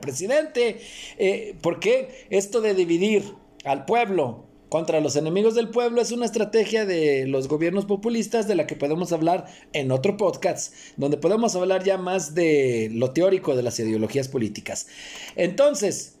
presidente. 0.00 0.80
Eh, 1.18 1.56
¿Por 1.60 1.80
qué 1.80 2.26
esto 2.30 2.60
de 2.60 2.74
dividir 2.74 3.34
al 3.64 3.84
pueblo 3.84 4.45
contra 4.68 5.00
los 5.00 5.16
enemigos 5.16 5.54
del 5.54 5.68
pueblo 5.68 6.00
es 6.00 6.10
una 6.10 6.26
estrategia 6.26 6.86
de 6.86 7.26
los 7.26 7.48
gobiernos 7.48 7.86
populistas 7.86 8.48
de 8.48 8.56
la 8.56 8.66
que 8.66 8.76
podemos 8.76 9.12
hablar 9.12 9.46
en 9.72 9.90
otro 9.92 10.16
podcast, 10.16 10.74
donde 10.96 11.16
podemos 11.16 11.54
hablar 11.54 11.84
ya 11.84 11.98
más 11.98 12.34
de 12.34 12.90
lo 12.92 13.12
teórico 13.12 13.56
de 13.56 13.62
las 13.62 13.78
ideologías 13.78 14.28
políticas. 14.28 14.88
Entonces, 15.36 16.15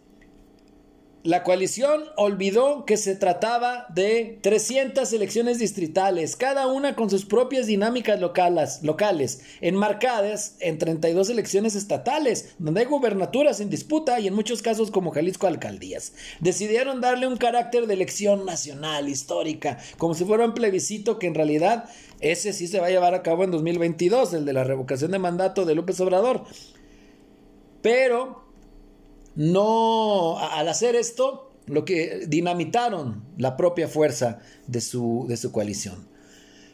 la 1.26 1.42
coalición 1.42 2.04
olvidó 2.16 2.84
que 2.84 2.96
se 2.96 3.16
trataba 3.16 3.86
de 3.88 4.38
300 4.42 5.12
elecciones 5.12 5.58
distritales, 5.58 6.36
cada 6.36 6.68
una 6.68 6.94
con 6.94 7.10
sus 7.10 7.24
propias 7.24 7.66
dinámicas 7.66 8.20
locales, 8.20 8.80
locales, 8.82 9.40
enmarcadas 9.60 10.54
en 10.60 10.78
32 10.78 11.28
elecciones 11.30 11.74
estatales, 11.74 12.54
donde 12.58 12.82
hay 12.82 12.86
gubernaturas 12.86 13.58
en 13.58 13.70
disputa 13.70 14.20
y 14.20 14.28
en 14.28 14.34
muchos 14.34 14.62
casos 14.62 14.92
como 14.92 15.10
Jalisco 15.10 15.48
alcaldías. 15.48 16.12
Decidieron 16.38 17.00
darle 17.00 17.26
un 17.26 17.36
carácter 17.36 17.88
de 17.88 17.94
elección 17.94 18.46
nacional, 18.46 19.08
histórica, 19.08 19.78
como 19.98 20.14
si 20.14 20.24
fuera 20.24 20.44
un 20.44 20.54
plebiscito 20.54 21.18
que 21.18 21.26
en 21.26 21.34
realidad 21.34 21.90
ese 22.20 22.52
sí 22.52 22.68
se 22.68 22.78
va 22.78 22.86
a 22.86 22.90
llevar 22.90 23.14
a 23.14 23.24
cabo 23.24 23.42
en 23.42 23.50
2022, 23.50 24.32
el 24.32 24.44
de 24.44 24.52
la 24.52 24.62
revocación 24.62 25.10
de 25.10 25.18
mandato 25.18 25.64
de 25.64 25.74
López 25.74 25.98
Obrador. 26.00 26.44
Pero 27.82 28.45
no, 29.36 30.38
al 30.38 30.68
hacer 30.68 30.96
esto, 30.96 31.52
lo 31.66 31.84
que 31.84 32.26
dinamitaron 32.26 33.24
la 33.36 33.56
propia 33.56 33.86
fuerza 33.86 34.38
de 34.66 34.80
su, 34.80 35.26
de 35.28 35.36
su 35.36 35.52
coalición. 35.52 36.08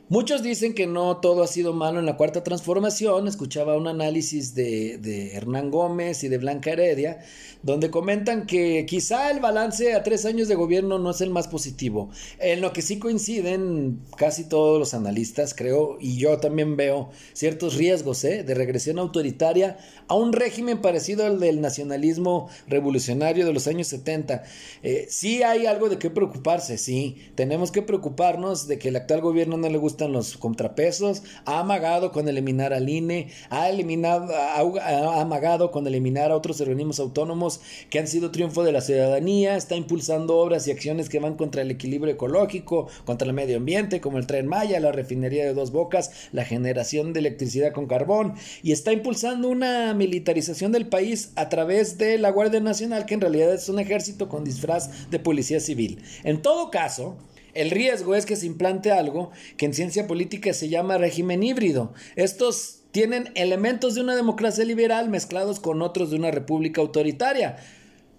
Muchos 0.09 0.43
dicen 0.43 0.75
que 0.75 0.87
no 0.87 1.19
todo 1.19 1.43
ha 1.43 1.47
sido 1.47 1.73
malo 1.73 1.99
en 1.99 2.05
la 2.05 2.19
cuarta 2.19 2.45
transformación. 2.45 3.29
Escuchaba 3.29 3.79
un 3.79 3.87
análisis 3.87 4.55
de, 4.55 4.99
de, 4.99 5.35
Hernán 5.35 5.71
Gómez 5.71 6.23
y 6.23 6.29
de 6.29 6.37
Blanca 6.37 6.73
Heredia, 6.73 7.21
donde 7.62 7.91
comentan 7.91 8.45
que 8.45 8.85
quizá 8.85 9.31
el 9.31 9.41
balance 9.41 9.95
a 9.95 10.03
tres 10.03 10.27
años 10.27 10.49
de 10.49 10.55
gobierno 10.55 10.99
no 10.99 11.12
es 11.12 11.23
el 11.23 11.31
más 11.31 11.49
positivo. 11.49 12.11
En 12.41 12.61
lo 12.61 12.75
que 12.75 12.83
sí 12.83 12.99
coinciden 12.99 14.01
casi 14.17 14.45
todos 14.45 14.79
los 14.79 14.93
analistas, 14.93 15.55
creo, 15.55 15.97
y 15.99 16.19
yo 16.19 16.38
también 16.38 16.77
veo 16.77 17.09
ciertos 17.33 17.77
riesgos 17.77 18.23
¿eh? 18.25 18.43
de 18.43 18.55
regresión 18.55 18.99
autoritaria 18.99 19.79
a 20.09 20.15
un 20.15 20.35
régimen 20.35 20.83
parecido 20.83 21.25
al 21.25 21.41
del 21.41 21.62
nacionalismo 21.62 22.51
revolucionario 22.67 23.47
de 23.47 23.55
los 23.55 23.67
años 23.67 23.87
70. 23.87 24.43
Eh, 24.83 25.07
sí 25.09 25.43
hay 25.43 25.65
algo 25.65 25.88
de 25.88 25.99
qué 25.99 26.11
preocuparse, 26.11 26.77
sí. 26.77 27.17
Tenemos 27.35 27.73
que 27.73 27.81
preocuparnos 27.81 28.69
de 28.69 28.79
que 28.79 28.88
el 28.88 28.97
actual 28.97 29.23
gobierno 29.23 29.57
no 29.57 29.71
le 29.71 29.79
gusta 29.79 29.92
los 30.01 30.37
contrapesos, 30.37 31.23
ha 31.45 31.61
amagado 31.61 32.13
con 32.13 32.29
eliminar 32.29 32.73
al 32.73 32.89
INE, 32.89 33.29
ha, 33.51 33.69
eliminado, 33.69 34.33
ha, 34.35 35.21
amagado 35.21 35.71
con 35.71 35.87
eliminar 35.87 36.31
a 36.31 36.37
otros 36.37 36.61
organismos 36.61 36.99
autónomos 37.01 37.61
que 37.91 37.99
han 37.99 38.07
sido 38.07 38.31
triunfo 38.31 38.63
de 38.65 38.73
la 38.73 38.81
ciudadanía, 38.81 39.57
está 39.57 39.77
impulsando 39.77 40.37
obras 40.39 40.67
y 40.67 40.71
acciones 40.71 41.09
que 41.09 41.19
van 41.19 41.37
contra 41.37 41.63
el 41.63 41.71
equilibrio 41.71 42.15
ecológico, 42.15 42.89
contra 43.05 43.29
el 43.29 43.35
medio 43.35 43.57
ambiente, 43.57 44.01
como 44.01 44.19
el 44.19 44.27
tren 44.27 44.47
Maya, 44.47 44.81
la 44.81 44.93
refinería 44.93 45.45
de 45.45 45.55
dos 45.55 45.73
bocas, 45.73 46.11
la 46.33 46.45
generación 46.45 47.13
de 47.13 47.21
electricidad 47.21 47.73
con 47.73 47.87
carbón, 47.87 48.35
y 48.63 48.73
está 48.73 48.93
impulsando 48.93 49.49
una 49.49 49.95
militarización 49.95 50.73
del 50.73 50.87
país 50.87 51.33
a 51.37 51.49
través 51.49 51.99
de 51.99 52.19
la 52.19 52.31
Guardia 52.31 52.61
Nacional, 52.61 53.07
que 53.07 53.15
en 53.15 53.21
realidad 53.21 53.53
es 53.53 53.69
un 53.69 53.79
ejército 53.79 54.29
con 54.29 54.45
disfraz 54.45 55.11
de 55.11 55.19
policía 55.19 55.61
civil. 55.61 56.03
En 56.25 56.43
todo 56.43 56.71
caso, 56.71 57.17
el 57.55 57.71
riesgo 57.71 58.15
es 58.15 58.27
que 58.27 58.37
se 58.37 58.47
implante 58.47 58.91
algo 58.91 59.31
que 59.57 59.67
en 59.67 59.75
ciencia 59.75 60.07
política 60.07 60.53
se 60.53 60.69
llama 60.69 60.99
régimen 60.99 61.43
híbrido. 61.43 61.93
Estos 62.17 62.81
tienen 62.93 63.31
elementos 63.35 63.95
de 63.95 64.01
una 64.01 64.17
democracia 64.17 64.65
liberal 64.65 65.09
mezclados 65.09 65.61
con 65.61 65.83
otros 65.83 66.11
de 66.11 66.17
una 66.17 66.31
república 66.31 66.81
autoritaria. 66.81 67.57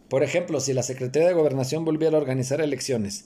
Por 0.10 0.24
ejemplo, 0.24 0.60
si 0.60 0.74
la 0.74 0.84
Secretaría 0.84 1.28
de 1.28 1.34
Gobernación 1.34 1.86
volviera 1.86 2.18
a 2.18 2.22
organizar 2.22 2.62
elecciones 2.62 3.26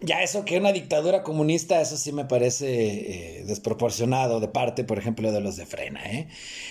ya 0.00 0.22
eso 0.22 0.44
que 0.44 0.58
una 0.58 0.72
dictadura 0.72 1.22
comunista, 1.22 1.80
eso 1.80 1.96
sí 1.96 2.12
me 2.12 2.24
parece 2.24 3.38
eh, 3.40 3.44
desproporcionado 3.46 4.38
de 4.40 4.48
parte, 4.48 4.84
por 4.84 4.98
ejemplo, 4.98 5.32
de 5.32 5.40
los 5.40 5.56
de 5.56 5.66
Frena. 5.66 6.04
¿eh? 6.04 6.28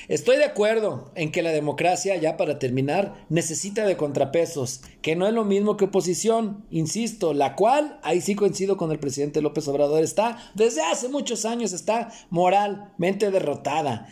Estoy 0.08 0.38
de 0.38 0.46
acuerdo 0.46 1.12
en 1.16 1.32
que 1.32 1.42
la 1.42 1.52
democracia, 1.52 2.16
ya 2.16 2.38
para 2.38 2.60
terminar, 2.60 3.26
necesita 3.30 3.86
de 3.86 3.98
contrapesos, 3.98 4.82
que 5.02 5.16
no 5.16 5.28
es 5.28 5.34
lo 5.34 5.46
mismo 5.46 5.78
que 5.78 5.86
oposición, 5.86 6.66
insisto, 6.70 7.34
la 7.34 7.56
cual, 7.56 8.00
ahí 8.04 8.22
sí 8.22 8.36
coincido 8.36 8.78
con 8.78 8.92
el 8.92 9.00
presidente 9.00 9.42
López 9.42 9.68
Obrador, 9.68 10.04
está 10.04 10.38
desde 10.54 10.82
hace 10.82 11.10
muchos 11.10 11.46
años, 11.46 11.74
está 11.74 12.12
moralmente 12.30 13.32
derrotada. 13.32 14.08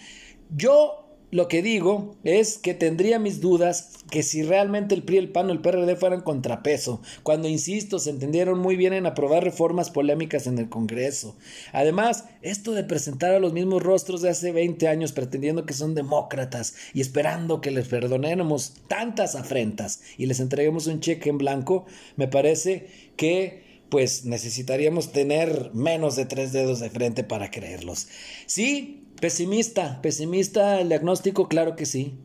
Yo 0.49 1.00
lo 1.32 1.48
que 1.48 1.62
digo 1.62 2.15
es 2.24 2.58
que 2.58 2.74
tendría 2.74 3.17
mis 3.17 3.41
dudas 3.41 3.94
que 4.10 4.22
si 4.22 4.44
realmente 4.44 4.94
el 4.94 5.04
PRI, 5.04 5.17
el 5.17 5.32
PAN 5.32 5.50
o 5.50 5.54
el 5.54 5.62
PRD 5.62 5.96
fueran 5.96 6.22
contrapeso, 6.22 7.02
cuando, 7.24 7.48
insisto, 7.48 7.98
se 8.00 8.10
entendieron 8.10 8.60
muy 8.60 8.76
bien 8.76 8.91
en 8.91 9.06
aprobar 9.06 9.44
reformas 9.44 9.89
polémicas 9.89 10.46
en 10.46 10.58
el 10.58 10.67
Congreso. 10.67 11.38
Además, 11.72 12.26
esto 12.41 12.74
de 12.74 12.84
presentar 12.84 13.34
a 13.34 13.39
los 13.39 13.54
mismos 13.54 13.82
rostros 13.82 14.22
de 14.22 14.30
hace 14.30 14.52
20 14.52 14.88
años 14.89 15.13
pretendiendo 15.13 15.65
que 15.65 15.74
son 15.74 15.96
demócratas 15.96 16.76
y 16.94 17.00
esperando 17.00 17.62
que 17.62 17.72
les 17.72 17.88
perdonemos 17.88 18.74
tantas 18.89 19.36
afrentas 19.36 20.02
y 20.17 20.26
les 20.26 20.41
entreguemos 20.41 20.88
un 20.88 21.00
cheque 21.00 21.30
en 21.30 21.38
blanco, 21.38 21.86
me 22.17 22.28
parece 22.28 22.88
que 23.15 23.72
pues 23.89 24.24
necesitaríamos 24.24 25.12
tener 25.12 25.72
menos 25.74 26.15
de 26.15 26.26
tres 26.26 26.54
dedos 26.54 26.80
de 26.80 26.89
frente 26.89 27.26
para 27.26 27.52
creerlos. 27.52 28.08
Sí, 28.46 29.00
Pesimista, 29.21 30.01
pesimista 30.01 30.81
el 30.81 30.89
diagnóstico, 30.89 31.47
claro 31.47 31.75
que 31.75 31.86
sí. 31.86 32.15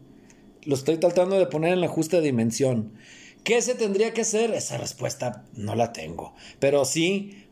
Lo 0.64 0.74
estoy 0.74 0.96
tratando 0.96 1.38
de 1.38 1.44
poner 1.44 1.74
en 1.74 1.82
la 1.82 1.88
justa 1.88 2.22
dimensión. 2.22 2.94
¿Qué 3.44 3.60
se 3.60 3.74
tendría 3.74 4.14
que 4.14 4.22
hacer? 4.22 4.54
Esa 4.54 4.78
respuesta 4.78 5.44
no 5.52 5.74
la 5.74 5.92
tengo. 5.92 6.32
Pero 6.58 6.86
sí 6.86 7.44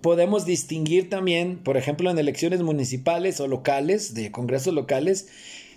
podemos 0.00 0.46
distinguir 0.46 1.10
también, 1.10 1.58
por 1.58 1.76
ejemplo, 1.76 2.10
en 2.10 2.18
elecciones 2.18 2.62
municipales 2.62 3.40
o 3.40 3.46
locales, 3.46 4.14
de 4.14 4.32
congresos 4.32 4.72
locales, 4.72 5.28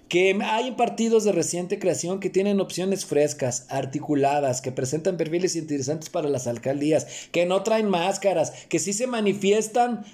que 0.08 0.38
hay 0.44 0.72
partidos 0.72 1.26
de 1.26 1.34
reciente 1.34 1.80
creación 1.80 2.22
que 2.22 2.30
tienen 2.30 2.62
opciones 2.62 3.06
frescas, 3.06 3.66
articuladas, 3.70 4.62
que 4.62 4.72
presentan 4.72 5.18
perfiles 5.18 5.58
interesantes 5.58 6.10
para 6.10 6.30
las 6.30 6.48
alcaldías, 6.48 7.08
que 7.32 7.46
no 7.46 7.64
traen 7.64 7.90
máscaras, 7.90 8.52
que 8.70 8.80
sí 8.80 8.94
se 8.94 9.08
manifiestan 9.08 10.06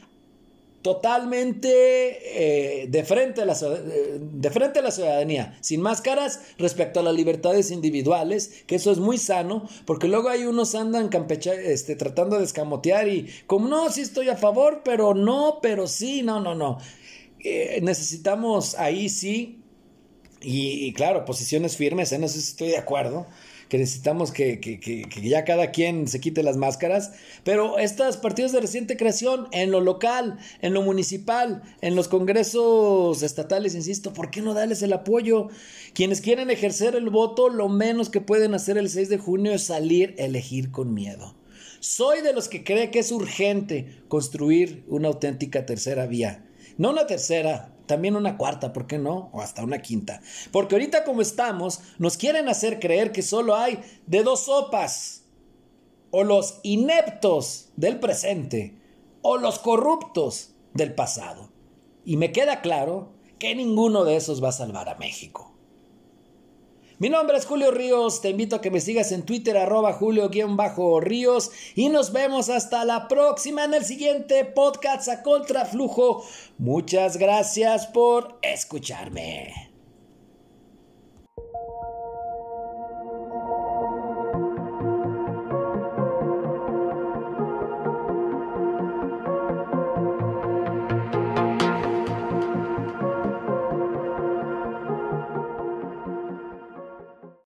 totalmente 0.88 1.68
eh, 2.80 2.88
de, 2.88 3.04
frente 3.04 3.42
a 3.42 3.46
la, 3.46 3.56
de 3.56 4.52
frente 4.52 4.80
a 4.80 4.82
la 4.82 4.92
ciudadanía, 4.92 5.58
sin 5.60 5.82
máscaras 5.82 6.40
respecto 6.58 7.02
a 7.02 7.04
las 7.04 7.14
libertades 7.14 7.72
individuales, 7.72 8.64
que 8.68 8.76
eso 8.76 8.90
es 8.90 8.98
muy 8.98 9.18
sano, 9.18 9.68
porque 9.84 10.08
luego 10.08 10.30
hay 10.30 10.46
unos 10.46 10.76
andan 10.76 11.10
campecha, 11.10 11.54
este, 11.54 11.98
tratando 11.98 12.38
de 12.38 12.46
escamotear 12.46 13.10
y 13.10 13.30
como 13.48 13.68
no, 13.68 13.92
sí 13.92 14.00
estoy 14.00 14.30
a 14.30 14.38
favor, 14.38 14.80
pero 14.86 15.14
no, 15.14 15.60
pero 15.62 15.88
sí, 15.88 16.22
no, 16.24 16.40
no, 16.40 16.56
no. 16.56 16.78
Eh, 17.44 17.82
necesitamos 17.84 18.76
ahí 18.76 19.10
sí, 19.10 19.62
y, 20.40 20.94
claro, 20.94 21.26
posiciones 21.26 21.76
firmes, 21.76 22.14
en 22.14 22.24
eso 22.24 22.40
estoy 22.40 22.70
de 22.70 22.78
acuerdo 22.78 23.28
que 23.70 23.78
necesitamos 23.78 24.32
que, 24.32 25.10
ya 25.22 25.44
cada 25.44 25.72
quien 25.72 26.08
se 26.08 26.20
quite 26.20 26.44
las 26.44 26.58
máscaras, 26.58 27.12
pero 27.44 27.80
estos 27.80 28.18
partidos 28.18 28.52
de 28.52 28.62
reciente 28.62 28.98
creación 28.98 29.48
en 29.52 29.72
lo 29.72 29.82
local, 29.82 30.38
en 30.62 30.74
lo 30.74 30.82
municipal, 30.82 31.62
en 31.82 31.96
los 31.96 32.08
congresos 32.08 33.24
estatales, 33.24 33.76
insisto, 33.76 34.14
¿por 34.14 34.30
qué 34.32 34.42
no 34.42 34.54
darles 34.54 34.82
el 34.82 34.94
apoyo? 34.94 35.50
Quienes 35.94 36.22
quieren 36.22 36.50
ejercer 36.50 36.96
el 36.96 37.10
voto, 37.10 37.50
lo 37.50 37.70
menos 37.70 38.10
que 38.10 38.22
pueden 38.22 38.54
hacer 38.54 38.78
el 38.78 38.90
6 38.90 39.10
de 39.10 39.18
junio 39.18 39.54
es 39.54 39.64
salir 39.64 40.16
a 40.20 40.24
elegir 40.24 40.72
con 40.72 40.94
miedo. 40.94 41.36
Soy 41.80 42.22
de 42.22 42.34
los 42.34 42.48
que 42.48 42.64
cree 42.64 42.90
que 42.90 43.00
es 43.00 43.12
urgente 43.12 44.02
construir 44.08 44.84
una 44.88 45.10
auténtica 45.10 45.66
tercera 45.66 46.08
vía. 46.08 46.44
No 46.78 46.90
una 46.90 47.08
tercera, 47.08 47.77
también 47.88 48.16
una 48.16 48.38
cuarta, 48.38 48.74
¿por 48.74 48.86
qué 48.86 49.00
no? 49.00 49.30
O 49.34 49.42
hasta 49.42 49.64
una 49.64 49.82
quinta. 49.82 50.22
Porque 50.52 50.76
ahorita 50.76 51.04
como 51.04 51.22
estamos, 51.22 51.82
nos 51.98 52.18
quieren 52.18 52.50
hacer 52.50 52.80
creer 52.80 53.12
que 53.12 53.24
solo 53.24 53.56
hay 53.56 53.80
de 54.06 54.24
dos 54.24 54.42
sopas. 54.42 55.24
O 56.12 56.24
los 56.24 56.60
ineptos 56.64 57.70
del 57.76 58.00
presente, 58.00 58.78
o 59.22 59.38
los 59.38 59.60
corruptos 59.60 60.52
del 60.74 60.94
pasado. 60.94 61.50
Y 62.06 62.18
me 62.18 62.32
queda 62.32 62.62
claro 62.62 63.10
que 63.40 63.56
ninguno 63.56 64.06
de 64.06 64.16
esos 64.16 64.44
va 64.44 64.50
a 64.50 64.54
salvar 64.54 64.90
a 64.90 64.96
México. 64.96 65.57
Mi 67.00 67.10
nombre 67.10 67.38
es 67.38 67.46
Julio 67.46 67.70
Ríos, 67.70 68.22
te 68.22 68.32
invito 68.32 68.56
a 68.56 68.62
que 68.62 68.72
me 68.72 68.82
sigas 68.82 69.12
en 69.12 69.22
Twitter 69.22 69.56
arroba 69.56 69.94
Julio-Ríos 69.94 71.52
y 71.76 71.90
nos 71.90 72.12
vemos 72.12 72.50
hasta 72.50 72.86
la 72.86 73.08
próxima 73.08 73.66
en 73.66 73.76
el 73.76 73.86
siguiente 73.86 74.46
podcast 74.46 75.08
a 75.08 75.22
contraflujo. 75.22 76.26
Muchas 76.58 77.18
gracias 77.18 77.86
por 77.86 78.40
escucharme. 78.42 79.67